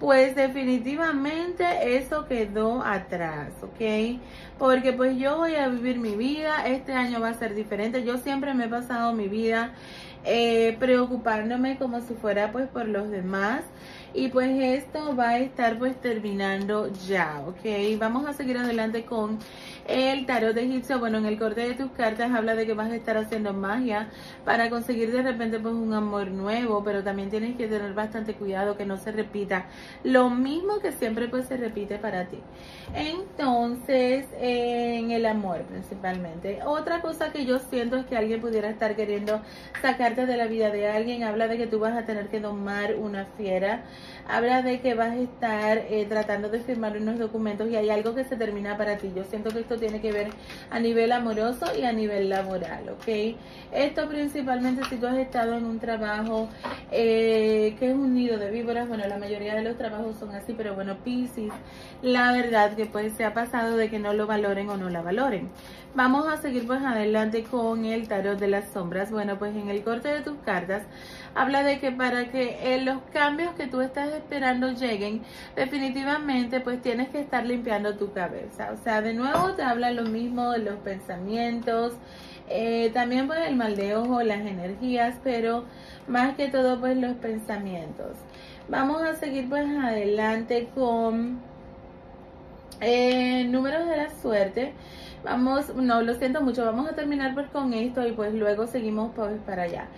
pues 0.00 0.34
definitivamente 0.34 1.96
eso 1.96 2.26
quedó 2.26 2.82
atrás, 2.84 3.50
¿ok? 3.62 4.20
Porque 4.58 4.92
pues 4.92 5.16
yo 5.16 5.38
voy 5.38 5.54
a 5.54 5.68
vivir 5.68 5.98
mi 5.98 6.16
vida, 6.16 6.66
este 6.66 6.92
año 6.92 7.20
va 7.20 7.30
a 7.30 7.34
ser 7.34 7.54
diferente, 7.54 8.04
yo 8.04 8.18
siempre 8.18 8.54
me 8.54 8.64
he 8.64 8.68
pasado 8.68 9.12
mi 9.12 9.28
vida 9.28 9.72
eh, 10.24 10.76
preocupándome 10.78 11.76
como 11.78 12.00
si 12.00 12.14
fuera 12.14 12.50
pues 12.50 12.68
por 12.68 12.88
los 12.88 13.10
demás 13.10 13.62
y 14.14 14.28
pues 14.28 14.48
esto 14.58 15.14
va 15.16 15.30
a 15.30 15.38
estar 15.38 15.78
pues 15.78 16.00
terminando 16.00 16.90
ya, 17.06 17.42
¿ok? 17.46 17.98
Vamos 17.98 18.26
a 18.26 18.32
seguir 18.32 18.56
adelante 18.56 19.04
con 19.04 19.38
el 19.86 20.26
tarot 20.26 20.54
de 20.54 20.62
egipcio, 20.62 20.98
bueno, 20.98 21.18
en 21.18 21.26
el 21.26 21.38
corte 21.38 21.60
de 21.62 21.74
tus 21.74 21.90
cartas 21.92 22.32
habla 22.32 22.54
de 22.54 22.66
que 22.66 22.74
vas 22.74 22.90
a 22.90 22.96
estar 22.96 23.16
haciendo 23.16 23.52
magia 23.52 24.08
para 24.44 24.70
conseguir 24.70 25.12
de 25.12 25.22
repente 25.22 25.58
pues 25.58 25.74
un 25.74 25.92
amor 25.92 26.28
nuevo, 26.28 26.82
pero 26.84 27.02
también 27.02 27.30
tienes 27.30 27.56
que 27.56 27.66
tener 27.66 27.94
bastante 27.94 28.34
cuidado 28.34 28.76
que 28.76 28.86
no 28.86 28.96
se 28.96 29.12
repita 29.12 29.66
lo 30.02 30.30
mismo 30.30 30.80
que 30.80 30.92
siempre 30.92 31.28
pues 31.28 31.46
se 31.46 31.56
repite 31.56 31.98
para 31.98 32.26
ti. 32.26 32.38
Entonces, 32.94 34.26
en 34.40 35.10
el 35.10 35.26
amor 35.26 35.62
principalmente. 35.62 36.60
Otra 36.64 37.00
cosa 37.00 37.32
que 37.32 37.44
yo 37.44 37.58
siento 37.58 37.96
es 37.96 38.06
que 38.06 38.16
alguien 38.16 38.40
pudiera 38.40 38.70
estar 38.70 38.96
queriendo 38.96 39.40
sacarte 39.82 40.26
de 40.26 40.36
la 40.36 40.46
vida 40.46 40.70
de 40.70 40.88
alguien, 40.88 41.24
habla 41.24 41.48
de 41.48 41.58
que 41.58 41.66
tú 41.66 41.78
vas 41.78 41.96
a 41.96 42.04
tener 42.04 42.28
que 42.28 42.40
domar 42.40 42.94
una 42.96 43.26
fiera 43.36 43.84
habla 44.28 44.62
de 44.62 44.80
que 44.80 44.94
vas 44.94 45.12
a 45.12 45.16
estar 45.16 45.78
eh, 45.78 46.06
tratando 46.08 46.48
de 46.48 46.60
firmar 46.60 46.96
unos 46.96 47.18
documentos 47.18 47.68
y 47.68 47.76
hay 47.76 47.90
algo 47.90 48.14
que 48.14 48.24
se 48.24 48.36
termina 48.36 48.76
para 48.76 48.96
ti. 48.96 49.12
Yo 49.14 49.24
siento 49.24 49.50
que 49.50 49.60
esto 49.60 49.76
tiene 49.76 50.00
que 50.00 50.12
ver 50.12 50.28
a 50.70 50.80
nivel 50.80 51.12
amoroso 51.12 51.66
y 51.78 51.84
a 51.84 51.92
nivel 51.92 52.28
laboral, 52.28 52.88
¿ok? 52.88 53.36
Esto 53.72 54.08
principalmente 54.08 54.82
si 54.88 54.96
tú 54.96 55.06
has 55.06 55.16
estado 55.16 55.56
en 55.56 55.64
un 55.64 55.78
trabajo 55.78 56.48
eh, 56.90 57.76
que 57.78 57.90
es 57.90 57.94
un 57.94 58.14
nido 58.14 58.38
de 58.38 58.50
víboras, 58.50 58.88
bueno, 58.88 59.06
la 59.06 59.18
mayoría 59.18 59.54
de 59.54 59.62
los 59.62 59.76
trabajos 59.76 60.16
son 60.18 60.34
así, 60.34 60.54
pero 60.54 60.74
bueno, 60.74 60.96
Pisces, 61.04 61.52
la 62.02 62.32
verdad 62.32 62.74
que 62.74 62.86
pues 62.86 63.12
se 63.14 63.24
ha 63.24 63.34
pasado 63.34 63.76
de 63.76 63.90
que 63.90 63.98
no 63.98 64.12
lo 64.14 64.26
valoren 64.26 64.68
o 64.70 64.76
no 64.76 64.90
la 64.90 65.02
valoren. 65.02 65.50
Vamos 65.96 66.26
a 66.26 66.38
seguir 66.38 66.66
pues 66.66 66.82
adelante 66.82 67.44
con 67.44 67.84
el 67.84 68.08
tarot 68.08 68.36
de 68.36 68.48
las 68.48 68.68
sombras. 68.70 69.12
Bueno, 69.12 69.38
pues 69.38 69.54
en 69.54 69.68
el 69.68 69.84
corte 69.84 70.08
de 70.08 70.22
tus 70.22 70.36
cartas 70.38 70.82
habla 71.36 71.62
de 71.62 71.78
que 71.78 71.92
para 71.92 72.32
que 72.32 72.74
eh, 72.74 72.80
los 72.80 72.98
cambios 73.12 73.54
que 73.54 73.68
tú 73.68 73.80
estás 73.80 74.12
esperando 74.12 74.72
lleguen, 74.72 75.22
definitivamente 75.54 76.58
pues 76.58 76.82
tienes 76.82 77.10
que 77.10 77.20
estar 77.20 77.46
limpiando 77.46 77.94
tu 77.94 78.12
cabeza. 78.12 78.72
O 78.72 78.82
sea, 78.82 79.02
de 79.02 79.14
nuevo 79.14 79.52
te 79.52 79.62
habla 79.62 79.92
lo 79.92 80.02
mismo 80.02 80.50
de 80.50 80.58
los 80.58 80.78
pensamientos, 80.80 81.92
eh, 82.48 82.90
también 82.92 83.28
pues 83.28 83.46
el 83.46 83.54
mal 83.54 83.76
de 83.76 83.94
ojo, 83.94 84.20
las 84.24 84.40
energías, 84.40 85.20
pero 85.22 85.64
más 86.08 86.34
que 86.34 86.48
todo 86.48 86.80
pues 86.80 86.96
los 86.96 87.14
pensamientos. 87.18 88.16
Vamos 88.68 89.00
a 89.00 89.14
seguir 89.14 89.48
pues 89.48 89.64
adelante 89.68 90.68
con 90.74 91.38
eh, 92.80 93.44
números 93.44 93.86
de 93.86 93.96
la 93.96 94.10
suerte. 94.10 94.72
Vamos, 95.24 95.74
no, 95.74 96.02
lo 96.02 96.14
siento 96.14 96.42
mucho, 96.42 96.64
vamos 96.66 96.86
a 96.86 96.94
terminar 96.94 97.32
pues 97.32 97.48
con 97.48 97.72
esto 97.72 98.06
y 98.06 98.12
pues 98.12 98.34
luego 98.34 98.66
seguimos 98.66 99.12
pues 99.16 99.40
para 99.46 99.62
allá. 99.62 99.88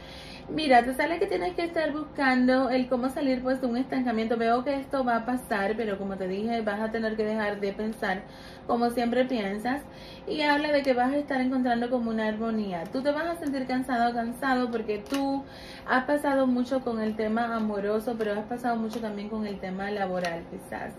Mira, 0.48 0.84
te 0.84 0.94
sale 0.94 1.18
que 1.18 1.26
tienes 1.26 1.56
que 1.56 1.64
estar 1.64 1.92
buscando 1.92 2.70
el 2.70 2.88
cómo 2.88 3.08
salir 3.08 3.42
pues 3.42 3.60
de 3.60 3.66
un 3.66 3.76
estancamiento. 3.76 4.36
Veo 4.36 4.62
que 4.62 4.76
esto 4.76 5.04
va 5.04 5.16
a 5.16 5.26
pasar, 5.26 5.74
pero 5.76 5.98
como 5.98 6.16
te 6.16 6.28
dije, 6.28 6.60
vas 6.60 6.80
a 6.80 6.92
tener 6.92 7.16
que 7.16 7.24
dejar 7.24 7.58
de 7.58 7.72
pensar 7.72 8.22
como 8.68 8.90
siempre 8.90 9.24
piensas. 9.24 9.82
Y 10.28 10.42
habla 10.42 10.70
de 10.70 10.82
que 10.82 10.94
vas 10.94 11.12
a 11.12 11.16
estar 11.16 11.40
encontrando 11.40 11.90
como 11.90 12.10
una 12.10 12.28
armonía. 12.28 12.84
Tú 12.84 13.02
te 13.02 13.10
vas 13.10 13.26
a 13.26 13.34
sentir 13.34 13.66
cansado 13.66 14.14
cansado 14.14 14.70
porque 14.70 14.98
tú 14.98 15.42
has 15.88 16.04
pasado 16.04 16.46
mucho 16.46 16.82
con 16.82 17.00
el 17.00 17.16
tema 17.16 17.56
amoroso, 17.56 18.14
pero 18.16 18.32
has 18.32 18.46
pasado 18.46 18.76
mucho 18.76 19.00
también 19.00 19.28
con 19.28 19.44
el 19.46 19.58
tema 19.58 19.90
laboral 19.90 20.44
quizás. 20.50 20.92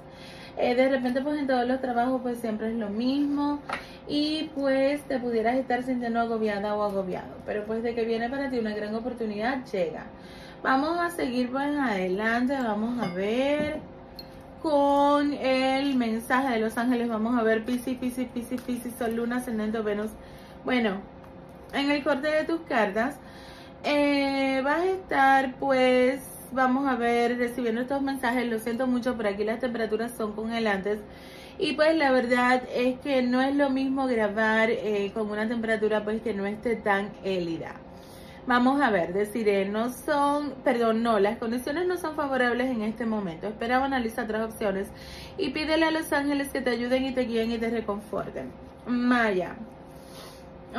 Eh, 0.57 0.73
de 0.73 0.89
repente 0.89 1.21
pues 1.21 1.39
en 1.39 1.47
todos 1.47 1.67
los 1.67 1.79
trabajos 1.81 2.21
pues 2.21 2.39
siempre 2.39 2.69
es 2.69 2.75
lo 2.75 2.89
mismo 2.89 3.59
y 4.07 4.49
pues 4.55 5.03
te 5.03 5.19
pudieras 5.19 5.55
estar 5.55 5.83
sintiendo 5.83 6.19
agobiada 6.19 6.75
o 6.75 6.83
agobiado. 6.83 7.35
Pero 7.45 7.65
pues 7.65 7.83
de 7.83 7.93
que 7.93 8.05
viene 8.05 8.29
para 8.29 8.49
ti 8.49 8.57
una 8.57 8.75
gran 8.75 8.95
oportunidad, 8.95 9.63
llega. 9.65 10.05
Vamos 10.63 10.99
a 10.99 11.11
seguir 11.11 11.51
pues 11.51 11.77
adelante, 11.77 12.53
vamos 12.53 12.99
a 13.03 13.13
ver 13.13 13.79
con 14.61 15.33
el 15.33 15.95
mensaje 15.95 16.53
de 16.53 16.59
los 16.59 16.77
ángeles. 16.77 17.07
Vamos 17.07 17.39
a 17.39 17.43
ver 17.43 17.63
Piscis, 17.63 17.97
Piscis, 17.97 18.27
Piscis, 18.27 18.61
Piscis, 18.61 18.95
Sol, 18.95 19.15
Luna, 19.15 19.37
Ascendente, 19.37 19.79
Venus. 19.79 20.11
Bueno, 20.65 21.01
en 21.73 21.91
el 21.91 22.03
corte 22.03 22.27
de 22.27 22.43
tus 22.45 22.61
cartas 22.61 23.15
eh, 23.83 24.61
vas 24.63 24.81
a 24.81 24.85
estar 24.85 25.53
pues 25.55 26.36
vamos 26.51 26.87
a 26.87 26.95
ver 26.95 27.37
recibiendo 27.37 27.81
estos 27.81 28.01
mensajes. 28.01 28.47
Lo 28.47 28.59
siento 28.59 28.87
mucho, 28.87 29.15
pero 29.17 29.29
aquí 29.29 29.43
las 29.43 29.59
temperaturas 29.59 30.11
son 30.15 30.33
congelantes. 30.33 30.99
Y 31.59 31.73
pues 31.73 31.95
la 31.95 32.11
verdad 32.11 32.61
es 32.73 32.99
que 32.99 33.21
no 33.23 33.41
es 33.41 33.55
lo 33.55 33.69
mismo 33.69 34.07
grabar 34.07 34.69
eh, 34.69 35.11
con 35.13 35.29
una 35.31 35.47
temperatura 35.47 36.03
pues 36.03 36.21
que 36.21 36.33
no 36.33 36.45
esté 36.45 36.75
tan 36.75 37.09
élida. 37.23 37.75
Vamos 38.47 38.79
a 38.81 38.91
ver, 38.91 39.11
deciré, 39.11 39.65
no 39.65 39.91
son, 39.91 40.53
perdón, 40.63 41.03
no, 41.03 41.19
las 41.19 41.37
condiciones 41.37 41.85
no 41.85 41.97
son 41.97 42.15
favorables 42.15 42.69
en 42.69 42.81
este 42.81 43.05
momento. 43.05 43.47
Espera 43.47 43.83
analiza 43.83 44.23
otras 44.23 44.49
opciones 44.49 44.87
y 45.37 45.49
pídele 45.49 45.85
a 45.85 45.91
los 45.91 46.13
ángeles 46.13 46.49
que 46.49 46.61
te 46.61 46.69
ayuden 46.69 47.05
y 47.05 47.11
te 47.13 47.21
guíen 47.21 47.51
y 47.51 47.57
te 47.57 47.69
reconforten. 47.69 48.49
Maya, 48.85 49.57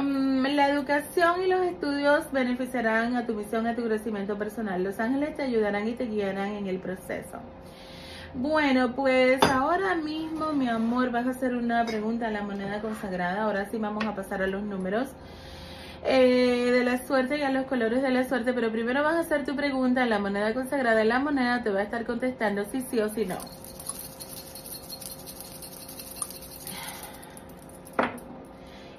la 0.03 0.69
educación 0.69 1.43
y 1.43 1.49
los 1.49 1.61
estudios 1.63 2.31
beneficiarán 2.33 3.17
a 3.17 3.27
tu 3.27 3.35
misión, 3.35 3.67
a 3.67 3.75
tu 3.75 3.85
crecimiento 3.85 4.37
personal. 4.39 4.83
Los 4.83 4.99
ángeles 5.01 5.37
te 5.37 5.43
ayudarán 5.43 5.89
y 5.89 5.93
te 5.93 6.07
guiarán 6.07 6.53
en 6.53 6.67
el 6.67 6.79
proceso. 6.79 7.39
Bueno, 8.35 8.95
pues 8.95 9.43
ahora 9.43 9.95
mismo, 9.95 10.53
mi 10.53 10.69
amor, 10.69 11.11
vas 11.11 11.27
a 11.27 11.31
hacer 11.31 11.55
una 11.55 11.85
pregunta 11.87 12.29
a 12.29 12.31
la 12.31 12.43
moneda 12.43 12.81
consagrada. 12.81 13.45
Ahora 13.45 13.69
sí 13.71 13.79
vamos 13.79 14.05
a 14.05 14.15
pasar 14.15 14.43
a 14.43 14.47
los 14.47 14.63
números 14.63 15.09
eh, 16.05 16.71
de 16.73 16.85
la 16.85 16.99
suerte 17.07 17.39
y 17.39 17.43
a 17.43 17.51
los 17.51 17.67
colores 17.67 18.03
de 18.03 18.11
la 18.11 18.25
suerte. 18.25 18.53
Pero 18.53 18.71
primero 18.71 19.03
vas 19.03 19.15
a 19.15 19.21
hacer 19.21 19.45
tu 19.45 19.57
pregunta 19.57 20.03
a 20.03 20.07
la 20.07 20.19
moneda 20.19 20.53
consagrada. 20.55 21.03
La 21.05 21.19
moneda 21.19 21.63
te 21.63 21.71
va 21.71 21.81
a 21.81 21.83
estar 21.83 22.05
contestando 22.05 22.65
si 22.67 22.83
sí 22.83 23.01
o 23.01 23.09
si 23.09 23.25
no. 23.27 23.39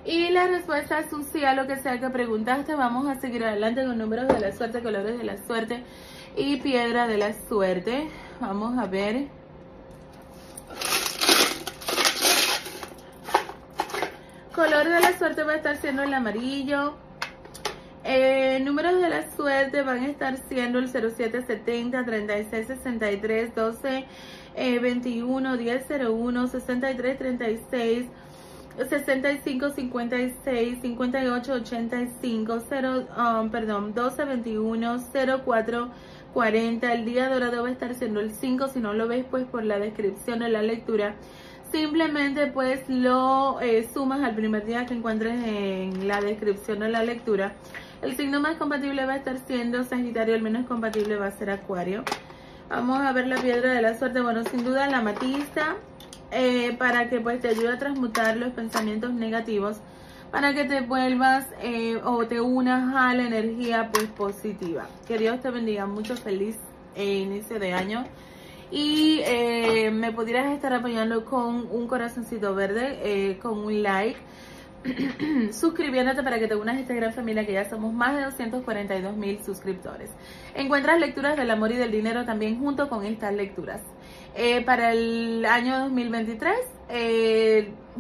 Y 0.10 0.32
la 0.32 0.48
respuesta 0.48 0.98
es 1.02 1.14
un 1.14 1.24
sí 1.24 1.46
a 1.46 1.54
lo 1.54 1.68
que 1.68 1.76
sea 1.76 2.00
que 2.00 2.10
preguntaste. 2.10 2.74
Vamos 2.74 3.08
a 3.08 3.22
seguir 3.22 3.44
adelante 3.44 3.86
con 3.86 3.96
números 3.96 4.28
de 4.28 4.40
la 4.40 4.52
suerte, 4.52 4.82
colores 4.82 5.20
de 5.20 5.24
la 5.24 5.38
suerte 5.46 5.84
y 6.36 6.58
piedra 6.58 7.06
de 7.06 7.20
la 7.20 7.34
suerte. 7.48 8.10
Vamos 8.42 8.76
a 8.80 8.88
ver. 8.88 9.28
Color 14.56 14.90
de 14.90 15.00
la 15.00 15.16
suerte 15.16 15.44
va 15.44 15.52
a 15.52 15.56
estar 15.58 15.78
siendo 15.78 16.02
el 16.02 16.12
amarillo. 16.12 16.96
Eh, 18.04 18.62
números 18.64 19.00
de 19.00 19.10
la 19.10 19.30
suerte 19.36 19.84
van 19.84 20.00
a 20.00 20.08
estar 20.08 20.38
siendo 20.50 20.80
el 20.80 20.90
0770, 20.90 22.04
3663, 22.04 23.54
12, 23.54 24.06
21, 24.82 25.56
1001, 25.56 26.48
63, 26.48 27.18
36. 27.20 28.06
65 28.78 29.72
56 29.72 30.78
58 30.82 31.54
85 31.54 32.60
0 32.70 33.08
perdón 33.52 33.94
12 33.94 34.26
21 34.26 35.04
04 35.46 35.90
40 36.34 36.94
el 36.94 37.06
día 37.06 37.30
dorado 37.30 37.64
va 37.64 37.70
a 37.70 37.72
estar 37.72 37.94
siendo 37.96 38.20
el 38.20 38.32
5 38.32 38.68
si 38.70 38.80
no 38.80 38.94
lo 38.94 39.08
ves 39.08 39.26
pues 39.30 39.46
por 39.46 39.64
la 39.64 39.80
descripción 39.80 40.40
de 40.40 40.50
la 40.50 40.62
lectura 40.62 41.16
simplemente 41.72 42.48
pues 42.48 42.88
lo 42.88 43.60
eh, 43.62 43.88
sumas 43.94 44.22
al 44.22 44.36
primer 44.36 44.66
día 44.66 44.86
que 44.86 44.94
encuentres 44.94 45.44
en 45.44 46.08
la 46.08 46.22
descripción 46.22 46.80
de 46.80 46.90
la 46.90 47.04
lectura. 47.04 47.54
El 48.02 48.16
signo 48.16 48.40
más 48.40 48.56
compatible 48.56 49.06
va 49.06 49.14
a 49.14 49.18
estar 49.18 49.38
siendo 49.46 49.84
Sagitario, 49.84 50.36
el 50.36 50.42
menos 50.42 50.66
compatible 50.68 51.18
va 51.18 51.28
a 51.28 51.32
ser 51.32 51.50
Acuario. 51.50 52.04
Vamos 52.70 53.00
a 53.00 53.12
ver 53.14 53.28
la 53.28 53.38
piedra 53.38 53.74
de 53.74 53.82
la 53.82 53.98
suerte, 53.98 54.22
bueno, 54.22 54.44
sin 54.44 54.64
duda 54.64 54.88
la 54.88 55.02
matista, 55.02 55.76
eh, 56.32 56.76
para 56.78 57.10
que 57.10 57.20
pues 57.20 57.42
te 57.42 57.50
ayude 57.50 57.74
a 57.74 57.78
transmutar 57.78 58.38
los 58.38 58.54
pensamientos 58.54 59.14
negativos, 59.14 59.78
para 60.32 60.54
que 60.54 60.66
te 60.66 60.82
vuelvas 60.82 61.48
eh, 61.62 62.00
o 62.04 62.26
te 62.28 62.40
unas 62.42 62.96
a 62.96 63.14
la 63.14 63.24
energía 63.24 63.90
pues 63.92 64.08
positiva. 64.08 64.88
Que 65.08 65.18
Dios 65.18 65.42
te 65.42 65.50
bendiga 65.50 65.86
mucho, 65.86 66.16
feliz 66.16 66.58
inicio 66.96 67.60
de 67.60 67.74
año 67.74 68.06
y 68.72 69.22
eh, 69.26 69.90
me 69.92 70.12
pudieras 70.12 70.54
estar 70.54 70.74
apoyando 70.74 71.26
con 71.26 71.68
un 71.72 71.88
corazoncito 71.88 72.54
verde, 72.54 73.00
eh, 73.04 73.40
con 73.40 73.58
un 73.60 73.82
like, 73.82 74.20
suscribiéndote 75.52 76.22
para 76.24 76.40
que 76.40 76.48
te 76.48 76.56
unas 76.56 76.78
a 76.78 76.80
esta 76.80 76.94
gran 76.94 77.12
familia 77.14 77.46
que 77.46 77.54
ya 77.54 77.68
somos 77.68 77.94
más 77.94 78.16
de 78.16 78.24
242 78.24 79.18
mil 79.18 79.44
suscriptores. 79.44 80.12
Encuentras 80.54 81.00
lecturas 81.00 81.36
del 81.36 81.50
amor 81.50 81.72
y 81.72 81.78
del 81.78 81.92
dinero 81.92 82.26
también 82.26 82.60
junto 82.60 82.88
con 82.90 83.06
estas 83.06 83.34
lecturas. 83.34 83.82
Eh, 84.42 84.62
para 84.62 84.94
el 84.94 85.44
año 85.44 85.80
2023, 85.80 86.56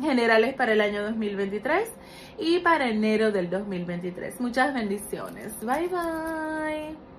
generales 0.01 0.53
para 0.53 0.71
el 0.71 0.79
año 0.79 1.03
2023 1.03 1.91
y 2.37 2.59
para 2.59 2.87
enero 2.87 3.33
del 3.33 3.49
2023. 3.49 4.39
Muchas 4.39 4.73
bendiciones. 4.73 5.59
Bye 5.59 5.89
bye. 5.89 7.18